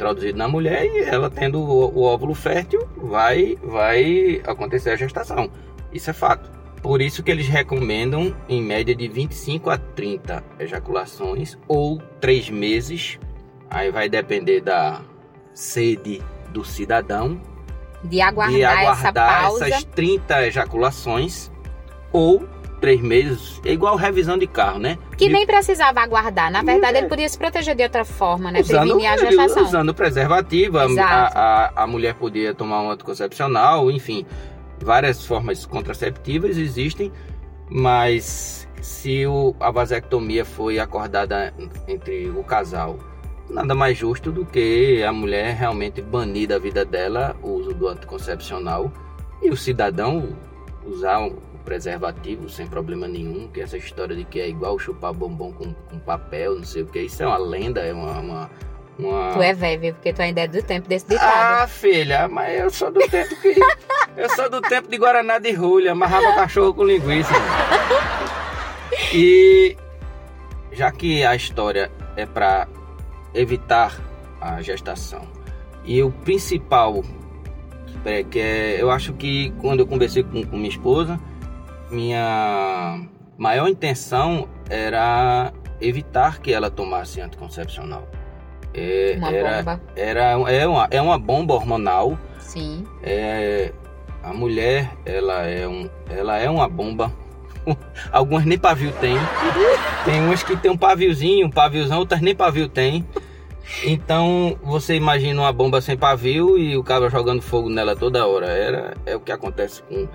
introduzido 0.00 0.38
na 0.38 0.48
mulher 0.48 0.86
e 0.86 1.02
ela 1.02 1.28
tendo 1.28 1.60
o, 1.60 1.98
o 1.98 2.02
óvulo 2.02 2.34
fértil, 2.34 2.88
vai, 2.96 3.58
vai 3.62 4.40
acontecer 4.46 4.90
a 4.90 4.96
gestação. 4.96 5.50
Isso 5.92 6.08
é 6.08 6.12
fato. 6.14 6.50
Por 6.82 7.02
isso 7.02 7.22
que 7.22 7.30
eles 7.30 7.46
recomendam 7.46 8.34
em 8.48 8.62
média 8.62 8.94
de 8.94 9.06
25 9.06 9.68
a 9.68 9.76
30 9.76 10.42
ejaculações 10.58 11.58
ou 11.68 12.00
3 12.18 12.48
meses. 12.48 13.18
Aí 13.68 13.90
vai 13.90 14.08
depender 14.08 14.62
da 14.62 15.02
sede 15.52 16.22
do 16.48 16.64
cidadão. 16.64 17.38
De 18.02 18.22
aguardar, 18.22 18.56
de 18.56 18.64
aguardar 18.64 18.98
essa 18.98 19.12
pausa. 19.12 19.68
essas 19.68 19.84
30 19.84 20.46
ejaculações 20.46 21.52
ou 22.10 22.48
três 22.80 23.00
meses, 23.00 23.60
é 23.64 23.72
igual 23.72 23.94
revisão 23.96 24.38
de 24.38 24.46
carro, 24.46 24.78
né? 24.78 24.98
Que 25.16 25.28
nem 25.28 25.46
precisava 25.46 26.00
aguardar. 26.00 26.50
Na 26.50 26.62
verdade, 26.62 26.96
é. 26.96 27.00
ele 27.00 27.08
podia 27.08 27.28
se 27.28 27.38
proteger 27.38 27.76
de 27.76 27.82
outra 27.82 28.04
forma, 28.04 28.50
né? 28.50 28.60
Usando, 28.60 28.80
Prevenir 28.80 29.10
a 29.10 29.16
gestação. 29.16 29.62
Usando 29.64 29.94
preservativo, 29.94 30.78
a, 30.78 30.84
a, 30.84 31.82
a, 31.82 31.86
mulher 31.86 32.14
podia 32.14 32.54
tomar 32.54 32.82
um 32.82 32.90
anticoncepcional, 32.90 33.90
enfim. 33.90 34.24
Várias 34.82 35.24
formas 35.26 35.66
contraceptivas 35.66 36.56
existem, 36.56 37.12
mas 37.68 38.66
se 38.80 39.26
o, 39.26 39.54
a 39.60 39.70
vasectomia 39.70 40.44
foi 40.44 40.78
acordada 40.78 41.52
entre 41.86 42.30
o 42.30 42.42
casal, 42.42 42.98
nada 43.50 43.74
mais 43.74 43.98
justo 43.98 44.32
do 44.32 44.44
que 44.46 45.02
a 45.02 45.12
mulher 45.12 45.54
realmente 45.54 46.00
banir 46.00 46.48
da 46.48 46.58
vida 46.58 46.84
dela 46.84 47.36
o 47.42 47.50
uso 47.50 47.74
do 47.74 47.88
anticoncepcional 47.88 48.90
e 49.42 49.50
o 49.50 49.56
cidadão 49.56 50.30
usar 50.84 51.28
preservativo 51.64 52.48
sem 52.48 52.66
problema 52.66 53.06
nenhum, 53.06 53.48
que 53.48 53.60
essa 53.60 53.76
história 53.76 54.14
de 54.16 54.24
que 54.24 54.40
é 54.40 54.48
igual 54.48 54.78
chupar 54.78 55.12
bombom 55.12 55.52
com, 55.52 55.72
com 55.72 55.98
papel, 55.98 56.56
não 56.56 56.64
sei 56.64 56.82
o 56.82 56.86
que, 56.86 57.00
isso 57.00 57.22
é 57.22 57.26
uma 57.26 57.38
lenda, 57.38 57.80
é 57.80 57.92
uma, 57.92 58.18
uma, 58.18 58.50
uma... 58.98 59.32
Tu 59.34 59.42
é 59.42 59.54
velho, 59.54 59.94
porque 59.94 60.12
tu 60.12 60.20
ainda 60.20 60.42
é 60.42 60.48
do 60.48 60.62
tempo 60.62 60.88
desse 60.88 61.06
ditado. 61.08 61.62
Ah, 61.62 61.66
filha, 61.66 62.28
mas 62.28 62.60
eu 62.60 62.70
sou 62.70 62.90
do 62.90 63.00
tempo 63.00 63.34
que. 63.40 63.54
eu 64.16 64.30
sou 64.30 64.50
do 64.50 64.60
tempo 64.60 64.88
de 64.88 64.96
Guaraná 64.96 65.38
de 65.38 65.52
Rulha, 65.52 65.92
amarrava 65.92 66.34
cachorro 66.34 66.74
com 66.74 66.84
linguiça. 66.84 67.32
E 69.12 69.76
já 70.72 70.90
que 70.90 71.24
a 71.24 71.34
história 71.34 71.90
é 72.16 72.26
para 72.26 72.68
evitar 73.34 73.98
a 74.40 74.62
gestação, 74.62 75.26
e 75.84 76.02
o 76.02 76.10
principal 76.10 77.02
é 78.04 78.22
que 78.22 78.38
é, 78.38 78.80
eu 78.80 78.90
acho 78.90 79.12
que 79.12 79.52
quando 79.60 79.80
eu 79.80 79.86
conversei 79.86 80.22
com, 80.22 80.42
com 80.44 80.56
minha 80.56 80.68
esposa, 80.68 81.20
minha 81.90 83.00
maior 83.36 83.68
intenção 83.68 84.48
era 84.68 85.52
evitar 85.80 86.40
que 86.40 86.52
ela 86.52 86.70
tomasse 86.70 87.20
anticoncepcional. 87.20 88.08
É, 88.72 89.14
uma 89.18 89.32
era, 89.32 89.56
bomba. 89.56 89.80
Era, 89.96 90.22
é, 90.50 90.66
uma, 90.66 90.88
é 90.90 91.02
uma 91.02 91.18
bomba 91.18 91.54
hormonal. 91.54 92.18
Sim. 92.38 92.86
É, 93.02 93.72
a 94.22 94.32
mulher, 94.32 94.90
ela 95.04 95.42
é, 95.46 95.66
um, 95.66 95.88
ela 96.08 96.38
é 96.38 96.48
uma 96.48 96.68
bomba 96.68 97.12
Algumas 98.12 98.44
nem 98.44 98.58
pavio 98.58 98.92
tem. 99.00 99.16
Tem 100.04 100.20
umas 100.20 100.42
que 100.42 100.56
tem 100.56 100.70
um 100.70 100.76
paviozinho, 100.76 101.46
um 101.46 101.50
paviozão, 101.50 101.98
outras 101.98 102.20
nem 102.20 102.34
pavio 102.34 102.68
tem. 102.68 103.06
Então 103.84 104.58
você 104.62 104.94
imagina 104.94 105.40
uma 105.40 105.52
bomba 105.52 105.80
sem 105.80 105.96
pavio 105.96 106.58
e 106.58 106.76
o 106.76 106.82
cara 106.82 107.08
jogando 107.08 107.42
fogo 107.42 107.68
nela 107.68 107.94
toda 107.94 108.26
hora. 108.26 108.46
Era, 108.46 108.96
é 109.06 109.14
o 109.14 109.20
que 109.20 109.32
acontece 109.32 109.82
com 109.82 110.08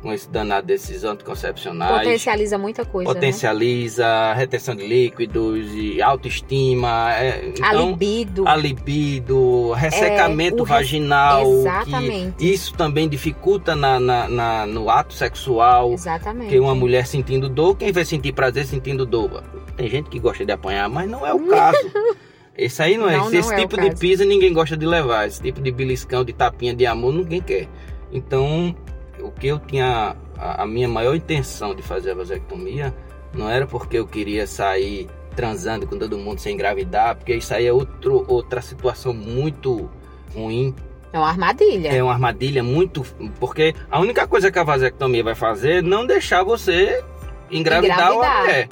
com 0.00 0.12
esse 0.12 0.28
danado 0.28 0.66
desses 0.66 1.04
anticoncepcionais. 1.04 1.98
Potencializa 1.98 2.58
muita 2.58 2.84
coisa. 2.84 3.08
Né? 3.08 3.14
Potencializa 3.14 4.04
né? 4.04 4.34
retenção 4.34 4.74
de 4.74 4.86
líquidos, 4.86 5.68
e 5.74 6.00
autoestima. 6.00 7.14
É, 7.14 7.48
então, 7.48 7.66
a 7.66 7.72
libido. 7.72 8.48
A 8.48 8.56
libido, 8.56 9.72
ressecamento 9.72 10.62
é, 10.62 10.66
vaginal. 10.66 11.50
Exatamente. 11.52 12.52
isso 12.52 12.74
também 12.74 13.08
dificulta 13.08 13.76
na, 13.76 14.00
na, 14.00 14.28
na, 14.28 14.66
no 14.66 14.88
ato 14.90 15.12
sexual. 15.12 15.92
Exatamente. 15.92 16.44
Porque 16.44 16.58
uma 16.58 16.74
mulher 16.74 17.06
sentindo 17.06 17.48
dor, 17.48 17.76
quem 17.76 17.92
vai 17.92 18.04
sentir 18.04 18.32
prazer 18.32 18.66
sentindo 18.66 19.04
dor? 19.04 19.42
Tem 19.76 19.88
gente 19.88 20.08
que 20.08 20.18
gosta 20.18 20.44
de 20.44 20.52
apanhar, 20.52 20.88
mas 20.88 21.08
não 21.08 21.26
é 21.26 21.32
o 21.32 21.46
caso. 21.46 21.78
Esse 22.56 22.82
aí 22.82 22.98
não 22.98 23.08
é. 23.08 23.16
Não, 23.16 23.24
esse, 23.24 23.32
não 23.32 23.40
esse 23.40 23.54
é 23.54 23.56
tipo 23.56 23.80
de 23.80 23.96
pisa 23.96 24.22
ninguém 24.22 24.52
gosta 24.52 24.76
de 24.76 24.84
levar. 24.84 25.26
Esse 25.26 25.40
tipo 25.40 25.62
de 25.62 25.70
beliscão, 25.70 26.22
de 26.22 26.34
tapinha 26.34 26.74
de 26.74 26.84
amor, 26.84 27.14
ninguém 27.14 27.40
quer. 27.40 27.66
Então, 28.12 28.76
o 29.22 29.30
que 29.30 29.48
eu 29.48 29.58
tinha 29.58 30.16
a, 30.36 30.62
a, 30.62 30.66
minha 30.66 30.88
maior 30.88 31.14
intenção 31.14 31.74
de 31.74 31.82
fazer 31.82 32.12
a 32.12 32.14
vasectomia 32.14 32.94
não 33.34 33.48
era 33.48 33.66
porque 33.66 33.98
eu 33.98 34.06
queria 34.06 34.46
sair 34.46 35.08
transando 35.34 35.86
com 35.86 35.96
todo 35.96 36.18
mundo 36.18 36.38
sem 36.38 36.54
engravidar, 36.54 37.16
porque 37.16 37.34
isso 37.34 37.54
aí 37.54 37.66
é 37.66 37.72
outro, 37.72 38.24
outra 38.26 38.60
situação 38.60 39.12
muito 39.12 39.88
ruim. 40.34 40.74
É 41.12 41.18
uma 41.18 41.28
armadilha. 41.28 41.88
É 41.88 42.02
uma 42.02 42.12
armadilha 42.12 42.62
muito. 42.62 43.04
Porque 43.38 43.74
a 43.90 44.00
única 44.00 44.26
coisa 44.26 44.50
que 44.50 44.58
a 44.58 44.64
vasectomia 44.64 45.24
vai 45.24 45.34
fazer 45.34 45.78
é 45.78 45.82
não 45.82 46.06
deixar 46.06 46.42
você 46.42 47.02
engravidar, 47.50 48.12
engravidar. 48.12 48.12
uma 48.12 48.40
mulher. 48.40 48.68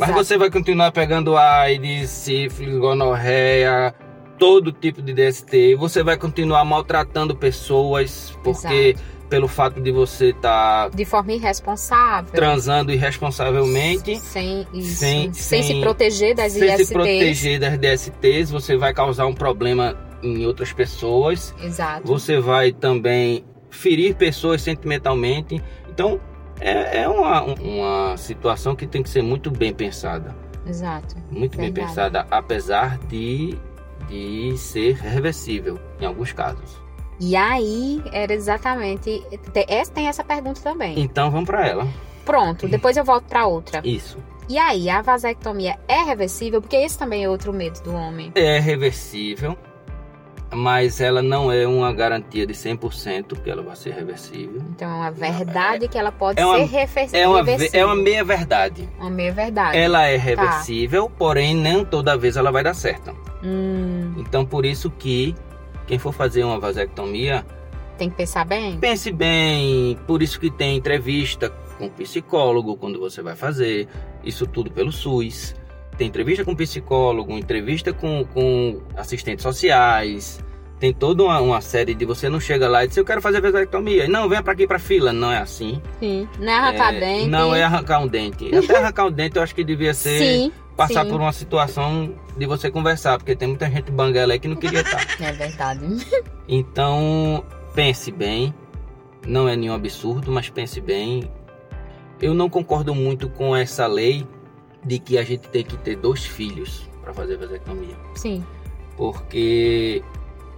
Mas 0.00 0.10
você 0.10 0.38
vai 0.38 0.50
continuar 0.50 0.92
pegando 0.92 1.36
AIDS, 1.36 2.08
sífilis, 2.08 2.78
gonorreia, 2.78 3.94
todo 4.38 4.72
tipo 4.72 5.02
de 5.02 5.12
DST. 5.12 5.74
Você 5.76 6.02
vai 6.02 6.16
continuar 6.16 6.64
maltratando 6.64 7.34
pessoas, 7.36 8.36
porque. 8.42 8.94
Exato 8.96 9.21
pelo 9.32 9.48
fato 9.48 9.80
de 9.80 9.90
você 9.90 10.28
estar. 10.28 10.90
Tá 10.90 10.94
de 10.94 11.06
forma 11.06 11.32
irresponsável. 11.32 12.30
Transando 12.34 12.92
irresponsavelmente. 12.92 14.18
Sem, 14.18 14.66
isso, 14.74 14.96
sem, 14.96 15.32
sem, 15.32 15.32
sem 15.32 15.62
se 15.62 15.80
proteger 15.80 16.34
das 16.34 16.52
sem. 16.52 16.76
Sem 16.76 16.84
se 16.84 16.92
proteger 16.92 17.58
das 17.58 17.78
DSTs, 17.78 18.50
você 18.50 18.76
vai 18.76 18.92
causar 18.92 19.24
um 19.24 19.32
problema 19.32 19.96
em 20.22 20.44
outras 20.44 20.70
pessoas. 20.70 21.54
Exato. 21.62 22.06
Você 22.06 22.38
vai 22.40 22.72
também 22.72 23.42
ferir 23.70 24.16
pessoas 24.16 24.60
sentimentalmente. 24.60 25.62
Então, 25.88 26.20
é, 26.60 27.04
é 27.04 27.08
uma, 27.08 27.42
uma 27.42 28.16
situação 28.18 28.76
que 28.76 28.86
tem 28.86 29.02
que 29.02 29.08
ser 29.08 29.22
muito 29.22 29.50
bem 29.50 29.72
pensada. 29.72 30.36
Exato. 30.66 31.16
Muito 31.30 31.56
Verdade. 31.56 31.72
bem 31.72 31.72
pensada, 31.72 32.26
apesar 32.30 32.98
de, 33.08 33.56
de 34.10 34.58
ser 34.58 34.96
reversível 34.96 35.80
em 35.98 36.04
alguns 36.04 36.32
casos. 36.32 36.81
E 37.22 37.36
aí 37.36 38.02
era 38.12 38.34
exatamente. 38.34 39.22
Tem 39.94 40.08
essa 40.08 40.24
pergunta 40.24 40.60
também. 40.60 40.98
Então 40.98 41.30
vamos 41.30 41.46
para 41.46 41.64
ela. 41.64 41.88
Pronto, 42.24 42.66
depois 42.66 42.96
eu 42.96 43.04
volto 43.04 43.24
para 43.26 43.46
outra. 43.46 43.80
Isso. 43.84 44.18
E 44.48 44.58
aí, 44.58 44.90
a 44.90 45.00
vasectomia 45.02 45.78
é 45.86 46.02
reversível? 46.02 46.60
Porque 46.60 46.74
esse 46.74 46.98
também 46.98 47.22
é 47.22 47.28
outro 47.28 47.52
medo 47.52 47.80
do 47.82 47.94
homem. 47.94 48.32
É 48.34 48.58
reversível, 48.58 49.56
mas 50.52 51.00
ela 51.00 51.22
não 51.22 51.50
é 51.50 51.64
uma 51.64 51.92
garantia 51.92 52.44
de 52.44 52.52
100% 52.52 53.40
que 53.40 53.48
ela 53.48 53.62
vai 53.62 53.76
ser 53.76 53.94
reversível. 53.94 54.60
Então 54.70 54.90
é 54.90 54.94
uma 54.94 55.10
verdade 55.12 55.84
é, 55.84 55.88
que 55.88 55.96
ela 55.96 56.10
pode 56.10 56.40
é 56.40 56.44
uma, 56.44 56.58
ser 56.58 56.64
reversível. 56.64 57.20
É 57.20 57.28
uma, 57.28 57.50
é 57.72 57.84
uma 57.86 57.96
meia 57.96 58.24
verdade. 58.24 58.88
Uma 58.98 59.10
meia 59.10 59.32
verdade. 59.32 59.78
Ela 59.78 60.08
é 60.08 60.18
tá. 60.18 60.24
reversível, 60.24 61.04
tá. 61.04 61.12
porém 61.16 61.54
nem 61.54 61.84
toda 61.84 62.18
vez 62.18 62.36
ela 62.36 62.50
vai 62.50 62.64
dar 62.64 62.74
certo. 62.74 63.16
Hum. 63.44 64.12
Então 64.18 64.44
por 64.44 64.66
isso 64.66 64.90
que 64.90 65.34
quem 65.86 65.98
for 65.98 66.12
fazer 66.12 66.44
uma 66.44 66.58
vasectomia 66.58 67.44
tem 68.02 68.10
que 68.10 68.16
pensar 68.16 68.44
bem. 68.44 68.78
Pense 68.78 69.12
bem, 69.12 69.96
por 70.06 70.22
isso 70.22 70.40
que 70.40 70.50
tem 70.50 70.76
entrevista 70.76 71.50
com 71.78 71.88
psicólogo 71.88 72.76
quando 72.76 72.98
você 72.98 73.22
vai 73.22 73.36
fazer, 73.36 73.86
isso 74.24 74.46
tudo 74.46 74.70
pelo 74.70 74.90
SUS. 74.90 75.54
Tem 75.96 76.08
entrevista 76.08 76.44
com 76.44 76.54
psicólogo, 76.54 77.38
entrevista 77.38 77.92
com, 77.92 78.24
com 78.24 78.80
assistentes 78.96 79.42
sociais, 79.42 80.42
tem 80.80 80.92
toda 80.92 81.22
uma, 81.22 81.40
uma, 81.40 81.60
série 81.60 81.94
de 81.94 82.04
você 82.04 82.28
não 82.28 82.40
chega 82.40 82.68
lá 82.68 82.84
e 82.84 82.88
diz 82.88 82.96
eu 82.96 83.04
quero 83.04 83.22
fazer 83.22 83.40
vasectomia. 83.40 84.08
Não, 84.08 84.28
venha 84.28 84.42
para 84.42 84.54
aqui 84.54 84.66
para 84.66 84.80
fila, 84.80 85.12
não 85.12 85.30
é 85.30 85.38
assim. 85.38 85.80
Sim, 86.00 86.26
não 86.40 86.52
é 86.52 86.56
arrancar 86.56 86.94
é, 86.94 87.00
dente. 87.00 87.28
Não 87.28 87.54
é 87.54 87.62
arrancar 87.62 88.00
um 88.00 88.08
dente. 88.08 88.50
Até 88.56 88.78
arrancar 88.78 89.06
um 89.06 89.12
dente 89.12 89.36
eu 89.36 89.42
acho 89.42 89.54
que 89.54 89.62
devia 89.62 89.94
ser 89.94 90.18
Sim 90.18 90.52
passar 90.76 91.04
Sim. 91.04 91.10
por 91.10 91.20
uma 91.20 91.32
situação 91.32 92.14
de 92.36 92.46
você 92.46 92.70
conversar, 92.70 93.18
porque 93.18 93.36
tem 93.36 93.48
muita 93.48 93.70
gente 93.70 93.90
banguela 93.90 94.32
aí 94.32 94.38
que 94.38 94.48
não 94.48 94.56
queria 94.56 94.80
estar. 94.82 95.06
É 95.20 95.32
verdade. 95.32 95.86
Então, 96.48 97.44
pense 97.74 98.10
bem. 98.10 98.54
Não 99.26 99.48
é 99.48 99.54
nenhum 99.54 99.74
absurdo, 99.74 100.32
mas 100.32 100.50
pense 100.50 100.80
bem. 100.80 101.30
Eu 102.20 102.34
não 102.34 102.48
concordo 102.48 102.94
muito 102.94 103.28
com 103.28 103.54
essa 103.54 103.86
lei 103.86 104.26
de 104.84 104.98
que 104.98 105.18
a 105.18 105.22
gente 105.22 105.48
tem 105.48 105.64
que 105.64 105.76
ter 105.76 105.96
dois 105.96 106.24
filhos 106.24 106.88
para 107.02 107.12
fazer 107.12 107.36
vasectomia. 107.36 107.96
Sim. 108.14 108.44
Porque 108.96 110.02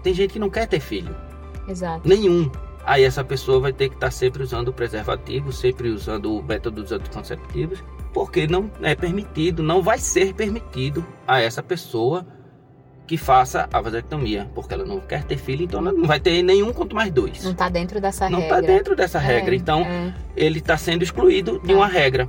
tem 0.02 0.14
gente 0.14 0.32
que 0.32 0.38
não 0.38 0.50
quer 0.50 0.66
ter 0.66 0.80
filho. 0.80 1.14
Exato. 1.68 2.08
Nenhum. 2.08 2.50
Aí 2.84 3.02
essa 3.02 3.24
pessoa 3.24 3.60
vai 3.60 3.72
ter 3.72 3.88
que 3.88 3.94
estar 3.94 4.10
sempre 4.10 4.42
usando 4.42 4.68
o 4.68 4.72
preservativo, 4.72 5.52
sempre 5.52 5.88
usando 5.88 6.36
o 6.36 6.42
métodos 6.42 6.92
anticonceptivos 6.92 7.82
porque 8.14 8.46
não 8.46 8.70
é 8.80 8.94
permitido, 8.94 9.62
não 9.62 9.82
vai 9.82 9.98
ser 9.98 10.32
permitido 10.32 11.04
a 11.26 11.40
essa 11.40 11.62
pessoa 11.62 12.24
que 13.06 13.18
faça 13.18 13.68
a 13.70 13.80
vasectomia, 13.82 14.50
porque 14.54 14.72
ela 14.72 14.84
não 14.84 15.00
quer 15.00 15.24
ter 15.24 15.36
filho, 15.36 15.64
então 15.64 15.82
não 15.82 16.06
vai 16.06 16.18
ter 16.18 16.40
nenhum 16.42 16.72
quanto 16.72 16.94
mais 16.94 17.10
dois. 17.12 17.42
Não 17.42 17.50
está 17.50 17.68
dentro 17.68 18.00
dessa 18.00 18.30
não 18.30 18.38
regra. 18.38 18.54
Não 18.54 18.60
está 18.60 18.72
dentro 18.72 18.96
dessa 18.96 19.18
é, 19.18 19.20
regra, 19.20 19.54
então 19.54 19.80
é. 19.82 20.14
ele 20.36 20.60
está 20.60 20.76
sendo 20.78 21.02
excluído 21.02 21.60
de 21.62 21.72
é. 21.72 21.76
uma 21.76 21.88
regra. 21.88 22.26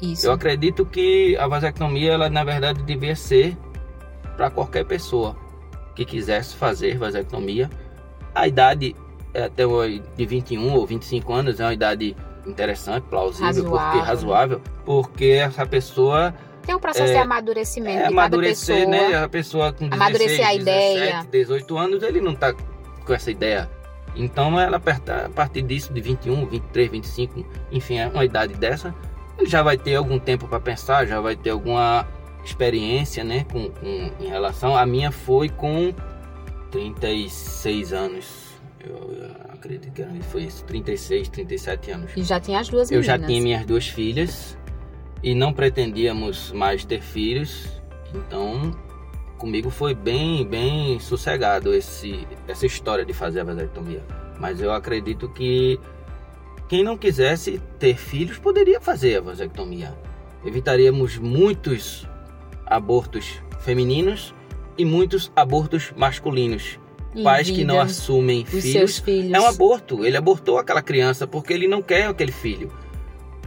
Isso. 0.00 0.26
Eu 0.26 0.32
acredito 0.32 0.86
que 0.86 1.36
a 1.36 1.46
vasectomia, 1.46 2.12
ela 2.12 2.30
na 2.30 2.42
verdade 2.42 2.82
devia 2.82 3.14
ser 3.14 3.56
para 4.36 4.50
qualquer 4.50 4.84
pessoa 4.86 5.36
que 5.94 6.04
quisesse 6.04 6.56
fazer 6.56 6.96
vasectomia. 6.96 7.70
A 8.34 8.48
idade 8.48 8.96
é 9.34 9.44
até 9.44 9.64
de 10.16 10.26
21 10.26 10.72
ou 10.72 10.86
25 10.86 11.32
anos 11.32 11.60
é 11.60 11.64
uma 11.64 11.74
idade 11.74 12.16
interessante, 12.50 13.04
plausível, 13.04 13.46
razoável. 13.46 13.70
porque 13.70 14.06
razoável, 14.06 14.60
porque 14.84 15.26
essa 15.26 15.66
pessoa 15.66 16.34
tem 16.68 16.74
um 16.74 16.78
processo 16.78 17.12
é, 17.12 17.14
de 17.14 17.20
amadurecimento 17.20 17.98
é, 17.98 18.02
de 18.02 18.12
amadurecer, 18.12 18.84
cada 18.84 18.90
pessoa. 18.90 19.08
né? 19.08 19.24
A 19.24 19.28
pessoa 19.28 19.72
com 19.72 19.88
16, 19.88 20.02
amadurecer 20.02 20.46
a 20.46 20.50
17, 20.50 20.60
ideia. 20.60 21.26
18 21.30 21.78
anos, 21.78 22.02
ele 22.02 22.20
não 22.20 22.34
tá 22.34 22.52
com 22.52 23.14
essa 23.14 23.30
ideia. 23.30 23.70
Então, 24.14 24.60
ela 24.60 24.76
a 24.76 25.28
partir 25.30 25.62
disso, 25.62 25.92
de 25.94 26.00
21, 26.02 26.46
23, 26.46 26.90
25, 26.90 27.46
enfim, 27.72 27.98
é 27.98 28.08
uma 28.08 28.24
idade 28.24 28.52
dessa, 28.52 28.94
ele 29.38 29.48
já 29.48 29.62
vai 29.62 29.78
ter 29.78 29.94
algum 29.94 30.18
tempo 30.18 30.46
para 30.46 30.60
pensar, 30.60 31.06
já 31.06 31.20
vai 31.20 31.36
ter 31.36 31.50
alguma 31.50 32.06
experiência, 32.44 33.24
né, 33.24 33.46
com, 33.50 33.70
com, 33.70 34.10
em 34.20 34.28
relação. 34.28 34.76
A 34.76 34.84
minha 34.84 35.10
foi 35.10 35.48
com 35.48 35.94
36 36.70 37.92
anos 37.94 38.47
eu 38.80 39.30
acredito 39.48 39.92
que 39.92 40.22
foi 40.24 40.44
isso, 40.44 40.64
36, 40.64 41.28
37 41.28 41.90
anos. 41.90 42.10
E 42.16 42.22
já 42.22 42.40
tinha 42.40 42.60
as 42.60 42.68
duas 42.68 42.90
meninas? 42.90 43.08
Eu 43.08 43.18
já 43.18 43.26
tinha 43.26 43.40
minhas 43.40 43.66
duas 43.66 43.88
filhas 43.88 44.56
e 45.22 45.34
não 45.34 45.52
pretendíamos 45.52 46.52
mais 46.52 46.84
ter 46.84 47.02
filhos, 47.02 47.68
então 48.14 48.76
comigo 49.36 49.70
foi 49.70 49.94
bem, 49.94 50.46
bem 50.46 50.98
sossegado 50.98 51.72
esse, 51.74 52.26
essa 52.46 52.66
história 52.66 53.04
de 53.04 53.12
fazer 53.12 53.40
a 53.40 53.44
vasectomia. 53.44 54.04
Mas 54.38 54.60
eu 54.60 54.72
acredito 54.72 55.28
que 55.28 55.78
quem 56.68 56.84
não 56.84 56.96
quisesse 56.96 57.60
ter 57.78 57.96
filhos 57.96 58.38
poderia 58.38 58.80
fazer 58.80 59.16
a 59.16 59.20
vasectomia. 59.20 59.96
Evitaríamos 60.44 61.18
muitos 61.18 62.06
abortos 62.66 63.42
femininos 63.60 64.34
e 64.76 64.84
muitos 64.84 65.32
abortos 65.34 65.92
masculinos 65.96 66.78
pais 67.22 67.50
que 67.50 67.64
não 67.64 67.80
assumem 67.80 68.44
filhos, 68.44 68.98
filhos, 68.98 69.32
é 69.32 69.40
um 69.40 69.46
aborto. 69.46 70.04
Ele 70.04 70.16
abortou 70.16 70.58
aquela 70.58 70.82
criança 70.82 71.26
porque 71.26 71.52
ele 71.52 71.66
não 71.66 71.82
quer 71.82 72.06
aquele 72.06 72.32
filho. 72.32 72.70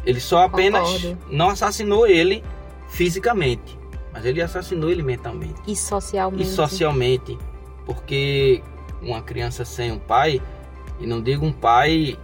Ele 0.06 0.19
só 0.19 0.43
apenas 0.43 0.82
Concordo. 0.82 1.17
não 1.30 1.50
assassinou 1.50 2.08
ele 2.08 2.43
fisicamente, 2.89 3.78
mas 4.12 4.26
ele 4.26 4.41
assassinou 4.41 4.89
ele 4.89 5.04
mentalmente. 5.04 5.62
E 5.67 5.76
socialmente. 5.76 6.43
E 6.43 6.45
socialmente, 6.45 7.38
porque 7.86 8.63
uma 9.02 9.21
criança 9.21 9.63
sem 9.63 9.91
um 9.91 10.00
pai, 10.00 10.41
e 11.00 11.06
não 11.06 11.21
digo 11.21 11.45
um 11.45 11.54
pai 11.54 12.17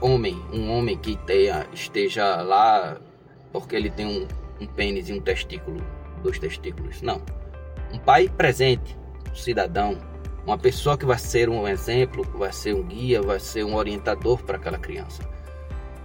homem, 0.00 0.36
um 0.52 0.70
homem 0.70 0.96
que 0.96 1.16
tenha, 1.16 1.66
esteja 1.72 2.42
lá 2.42 3.00
porque 3.52 3.76
ele 3.76 3.90
tem 3.90 4.06
um, 4.06 4.26
um 4.60 4.66
pênis 4.66 5.08
e 5.08 5.12
um 5.12 5.20
testículo, 5.20 5.80
dois 6.22 6.38
testículos, 6.38 7.02
não. 7.02 7.22
Um 7.92 7.98
pai 7.98 8.28
presente, 8.28 8.96
um 9.30 9.34
cidadão, 9.34 9.98
uma 10.46 10.58
pessoa 10.58 10.96
que 10.96 11.04
vai 11.04 11.18
ser 11.18 11.48
um 11.48 11.66
exemplo, 11.66 12.24
vai 12.34 12.52
ser 12.52 12.74
um 12.74 12.82
guia, 12.82 13.22
vai 13.22 13.38
ser 13.38 13.64
um 13.64 13.74
orientador 13.74 14.42
para 14.42 14.56
aquela 14.56 14.78
criança. 14.78 15.22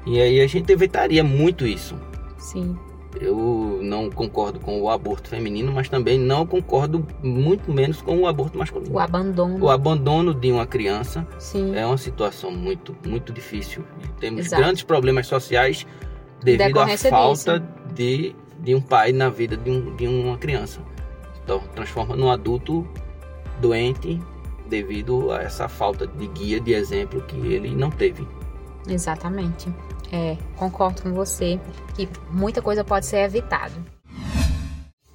E 0.05 0.21
aí 0.21 0.39
a 0.39 0.47
gente 0.47 0.71
evitaria 0.71 1.23
muito 1.23 1.65
isso. 1.65 1.95
Sim. 2.37 2.77
Eu 3.19 3.79
não 3.81 4.11
concordo 4.11 4.59
com 4.59 4.79
o 4.81 4.89
aborto 4.89 5.29
feminino, 5.29 5.71
mas 5.71 5.89
também 5.89 6.19
não 6.19 6.45
concordo 6.45 7.05
muito 7.23 7.71
menos 7.71 8.01
com 8.01 8.19
o 8.19 8.27
aborto 8.27 8.57
masculino. 8.57 8.93
O 8.93 8.99
abandono. 8.99 9.65
O 9.65 9.69
abandono 9.69 10.33
de 10.33 10.51
uma 10.51 10.67
criança 10.67 11.27
Sim. 11.39 11.75
é 11.75 11.85
uma 11.85 11.97
situação 11.97 12.51
muito, 12.51 12.95
muito 13.05 13.33
difícil. 13.33 13.83
Temos 14.19 14.45
Exato. 14.45 14.61
grandes 14.61 14.83
problemas 14.83 15.25
sociais 15.25 15.85
devido 16.43 16.79
à 16.79 16.87
falta 16.97 17.59
de, 17.93 18.35
de 18.59 18.75
um 18.75 18.81
pai 18.81 19.11
na 19.11 19.29
vida 19.29 19.57
de, 19.57 19.71
um, 19.71 19.95
de 19.95 20.07
uma 20.07 20.37
criança. 20.37 20.79
Então, 21.43 21.61
transforma 21.73 22.15
num 22.15 22.29
adulto 22.29 22.87
doente 23.59 24.19
devido 24.67 25.31
a 25.31 25.41
essa 25.41 25.67
falta 25.67 26.05
de 26.05 26.27
guia, 26.27 26.59
de 26.59 26.73
exemplo 26.73 27.21
que 27.21 27.35
ele 27.35 27.75
não 27.75 27.89
teve. 27.89 28.27
Exatamente. 28.87 29.73
É, 30.11 30.37
concordo 30.55 31.01
com 31.01 31.13
você 31.13 31.59
que 31.95 32.07
muita 32.31 32.61
coisa 32.61 32.83
pode 32.83 33.05
ser 33.05 33.17
evitada. 33.17 33.73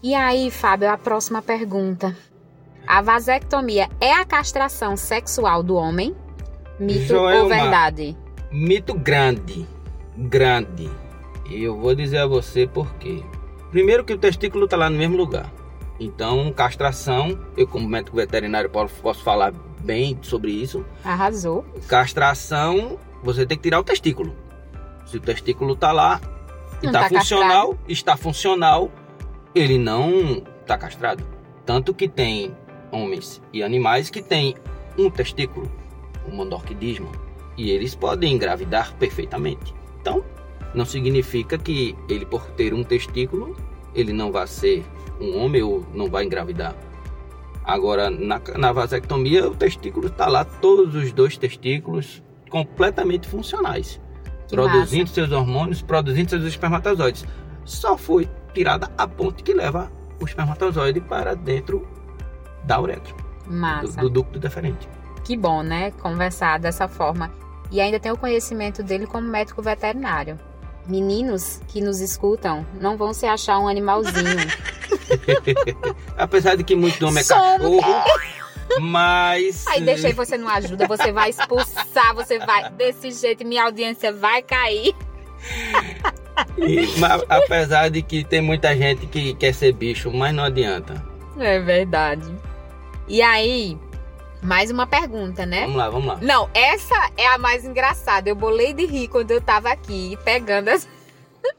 E 0.03 0.15
aí, 0.15 0.51
Fábio, 0.51 0.91
a 0.91 0.99
próxima 0.99 1.41
pergunta. 1.41 2.17
A 2.87 3.01
vasectomia 3.01 3.89
é 4.01 4.13
a 4.13 4.25
castração 4.25 4.97
sexual 4.97 5.63
do 5.63 5.77
homem? 5.77 6.15
Mito 6.79 7.07
Joelma, 7.07 7.43
ou 7.43 7.49
verdade? 7.49 8.17
Mito 8.51 8.95
grande. 8.95 9.67
Grande. 10.17 10.91
E 11.49 11.63
eu 11.63 11.79
vou 11.79 11.95
dizer 11.95 12.19
a 12.19 12.27
você 12.27 12.67
por 12.67 12.93
quê. 12.95 13.23
Primeiro 13.71 14.05
que 14.05 14.13
o 14.13 14.19
testículo 14.19 14.65
está 14.65 14.77
lá 14.77 14.91
no 14.91 14.99
mesmo 14.99 15.17
lugar. 15.17 15.51
Então, 16.03 16.53
castração, 16.53 17.39
eu 17.57 17.65
como 17.65 17.89
médico 17.89 18.17
veterinário 18.17 18.69
posso 18.69 19.23
falar 19.23 19.53
bem 19.85 20.19
sobre 20.21 20.51
isso. 20.51 20.85
Arrasou. 21.05 21.65
Castração, 21.87 22.99
você 23.23 23.47
tem 23.47 23.57
que 23.57 23.63
tirar 23.63 23.79
o 23.79 23.85
testículo. 23.85 24.35
Se 25.07 25.17
o 25.17 25.21
testículo 25.21 25.75
está 25.75 25.93
lá 25.93 26.21
e 26.83 26.87
está 26.87 27.03
tá 27.03 27.09
funcional, 27.09 27.69
castrado. 27.69 27.93
está 27.93 28.17
funcional, 28.17 28.91
ele 29.55 29.79
não 29.79 30.43
está 30.61 30.77
castrado. 30.77 31.25
Tanto 31.65 31.95
que 31.95 32.09
tem 32.09 32.53
homens 32.91 33.41
e 33.53 33.63
animais 33.63 34.11
que 34.11 34.21
têm 34.21 34.57
um 34.99 35.09
testículo, 35.09 35.71
o 36.27 36.35
monorquidismo, 36.35 37.13
e 37.57 37.71
eles 37.71 37.95
podem 37.95 38.33
engravidar 38.33 38.93
perfeitamente. 38.97 39.73
Então, 40.01 40.25
não 40.75 40.85
significa 40.85 41.57
que 41.57 41.97
ele 42.09 42.27
por 42.27 42.45
ter 42.51 42.75
um 42.75 42.83
testículo, 42.83 43.57
ele 43.95 44.13
não 44.13 44.33
vai 44.33 44.49
ser 44.49 44.85
um 45.23 45.43
homem 45.43 45.63
ou 45.63 45.87
não 45.95 46.11
vai 46.11 46.25
engravidar. 46.25 46.75
Agora, 47.65 48.11
na, 48.11 48.41
na 48.57 48.73
vasectomia, 48.73 49.49
o 49.49 49.55
testículo 49.55 50.09
está 50.09 50.27
lá, 50.27 50.45
todos 50.45 50.95
os 50.95 51.13
dois 51.13 51.37
testículos 51.37 52.23
completamente 52.51 53.29
funcionais. 53.29 54.01
Que 54.49 54.57
produzindo 54.57 55.05
massa. 55.05 55.15
seus 55.15 55.33
hormônios, 55.33 55.81
produzindo 55.81 56.31
seus 56.31 56.45
espermatozoides. 56.45 57.25
Só 57.65 57.97
foi 57.97 58.29
tirada 58.53 58.91
a 58.99 59.07
ponte 59.07 59.43
que 59.43 59.55
leva 59.55 59.91
o 60.21 60.25
espermatozoide 60.25 61.01
para 61.01 61.35
dentro 61.35 61.89
da 62.65 62.81
uretra. 62.81 63.15
Massa. 63.47 64.01
Do, 64.01 64.09
do 64.09 64.11
ducto 64.11 64.39
deferente. 64.39 64.89
Que 65.25 65.37
bom, 65.37 65.63
né? 65.63 65.93
Conversar 65.93 66.59
dessa 66.59 66.89
forma. 66.89 67.31
E 67.71 67.81
ainda 67.81 67.99
tem 67.99 68.11
o 68.11 68.19
conhecimento 68.19 68.83
dele 68.83 69.07
como 69.07 69.27
médico 69.27 69.63
veterinário. 69.63 70.39
Meninos 70.87 71.61
que 71.69 71.81
nos 71.81 72.01
escutam 72.01 72.67
não 72.81 72.97
vão 72.97 73.15
se 73.15 73.27
achar 73.27 73.59
um 73.59 73.69
animalzinho. 73.69 74.37
Apesar 76.17 76.57
de 76.57 76.65
que 76.65 76.75
muito 76.75 77.01
nome 77.01 77.21
é 77.21 77.25
cachorro. 77.25 77.81
Mas. 78.81 79.67
Aí 79.67 79.81
deixei 79.83 80.13
você 80.13 80.37
não 80.37 80.49
ajuda, 80.49 80.87
você 80.87 81.13
vai 81.13 81.31
expulsar, 81.31 82.15
você 82.15 82.39
vai. 82.39 82.71
Desse 82.71 83.11
jeito, 83.11 83.45
minha 83.47 83.65
audiência 83.65 84.13
vai 84.13 84.43
cair. 84.43 84.95
E, 86.57 86.87
mas, 86.99 87.23
apesar 87.29 87.91
de 87.91 88.03
que 88.03 88.25
tem 88.25 88.41
muita 88.41 88.75
gente 88.77 89.07
que 89.07 89.35
quer 89.35 89.53
ser 89.53 89.73
bicho, 89.73 90.11
mas 90.13 90.35
não 90.35 90.45
adianta. 90.45 91.05
É 91.39 91.59
verdade. 91.61 92.25
E 93.09 93.21
aí, 93.21 93.79
mais 94.43 94.71
uma 94.71 94.87
pergunta, 94.87 95.47
né? 95.47 95.63
Vamos 95.63 95.77
lá, 95.77 95.91
vamos 95.91 96.07
lá. 96.07 96.19
Não, 96.21 96.51
essa 96.53 97.11
é 97.17 97.27
a 97.29 97.39
mais 97.39 97.65
engraçada. 97.65 98.29
Eu 98.29 98.35
bolei 98.35 98.73
de 98.73 98.85
rir 98.85 99.09
quando 99.09 99.31
eu 99.31 99.41
tava 99.41 99.71
aqui 99.71 100.19
pegando 100.25 100.69
as. 100.69 100.89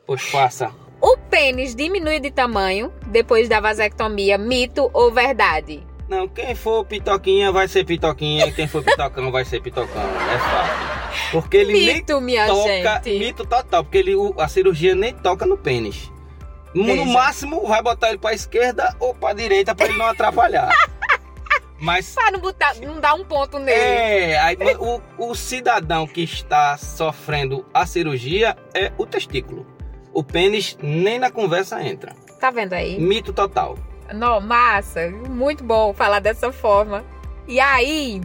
Pois 0.06 0.30
passa. 0.30 0.72
O 1.02 1.18
pênis 1.18 1.76
diminui 1.76 2.20
de 2.20 2.32
tamanho 2.32 2.92
depois 3.08 3.50
da 3.50 3.60
vasectomia, 3.60 4.38
mito 4.38 4.90
ou 4.94 5.12
verdade? 5.12 5.86
Não, 6.08 6.28
quem 6.28 6.54
for 6.54 6.86
pitoquinha 6.86 7.52
vai 7.52 7.68
ser 7.68 7.86
pitoquinha, 7.86 8.52
quem 8.52 8.68
for 8.68 8.84
pitocão 8.84 9.32
vai 9.32 9.46
ser 9.46 9.62
pitocão. 9.62 10.02
É 10.02 10.38
fácil. 10.38 10.94
Porque 11.32 11.58
ele 11.58 11.74
mito, 11.74 12.14
nem 12.14 12.22
minha 12.22 12.48
toca, 12.48 13.02
gente. 13.04 13.20
mito 13.20 13.46
total, 13.46 13.84
porque 13.84 13.98
ele, 13.98 14.14
a 14.38 14.48
cirurgia 14.48 14.96
nem 14.96 15.14
toca 15.14 15.46
no 15.46 15.58
pênis. 15.58 16.12
No 16.74 17.06
máximo 17.06 17.68
vai 17.68 17.82
botar 17.82 18.10
ele 18.10 18.18
para 18.18 18.34
esquerda 18.34 18.96
ou 19.00 19.14
para 19.14 19.34
direita 19.34 19.76
para 19.76 19.88
ele 19.88 19.98
não 19.98 20.08
atrapalhar. 20.08 20.70
Mas 21.84 22.14
para 22.14 22.32
não 22.32 22.40
botar, 22.40 22.76
não 22.76 23.02
dar 23.02 23.14
um 23.14 23.26
ponto 23.26 23.60
nele. 23.60 23.78
É, 23.78 24.40
aí, 24.40 24.56
o, 24.80 25.02
o 25.18 25.36
cidadão 25.36 26.08
que 26.08 26.22
está 26.24 26.78
sofrendo 26.78 27.66
a 27.74 27.86
cirurgia 27.86 28.56
é 28.74 28.94
o 28.98 29.06
testículo. 29.06 29.68
O 30.14 30.24
pênis 30.24 30.78
nem 30.82 31.20
na 31.20 31.30
conversa 31.30 31.84
entra. 31.84 32.14
Tá 32.40 32.50
vendo 32.52 32.72
aí? 32.72 32.98
Mito 32.98 33.34
total. 33.34 33.78
Não, 34.14 34.40
massa, 34.40 35.10
muito 35.10 35.62
bom 35.62 35.94
falar 35.94 36.20
dessa 36.20 36.54
forma. 36.54 37.04
E 37.50 37.60
aí, 37.60 38.22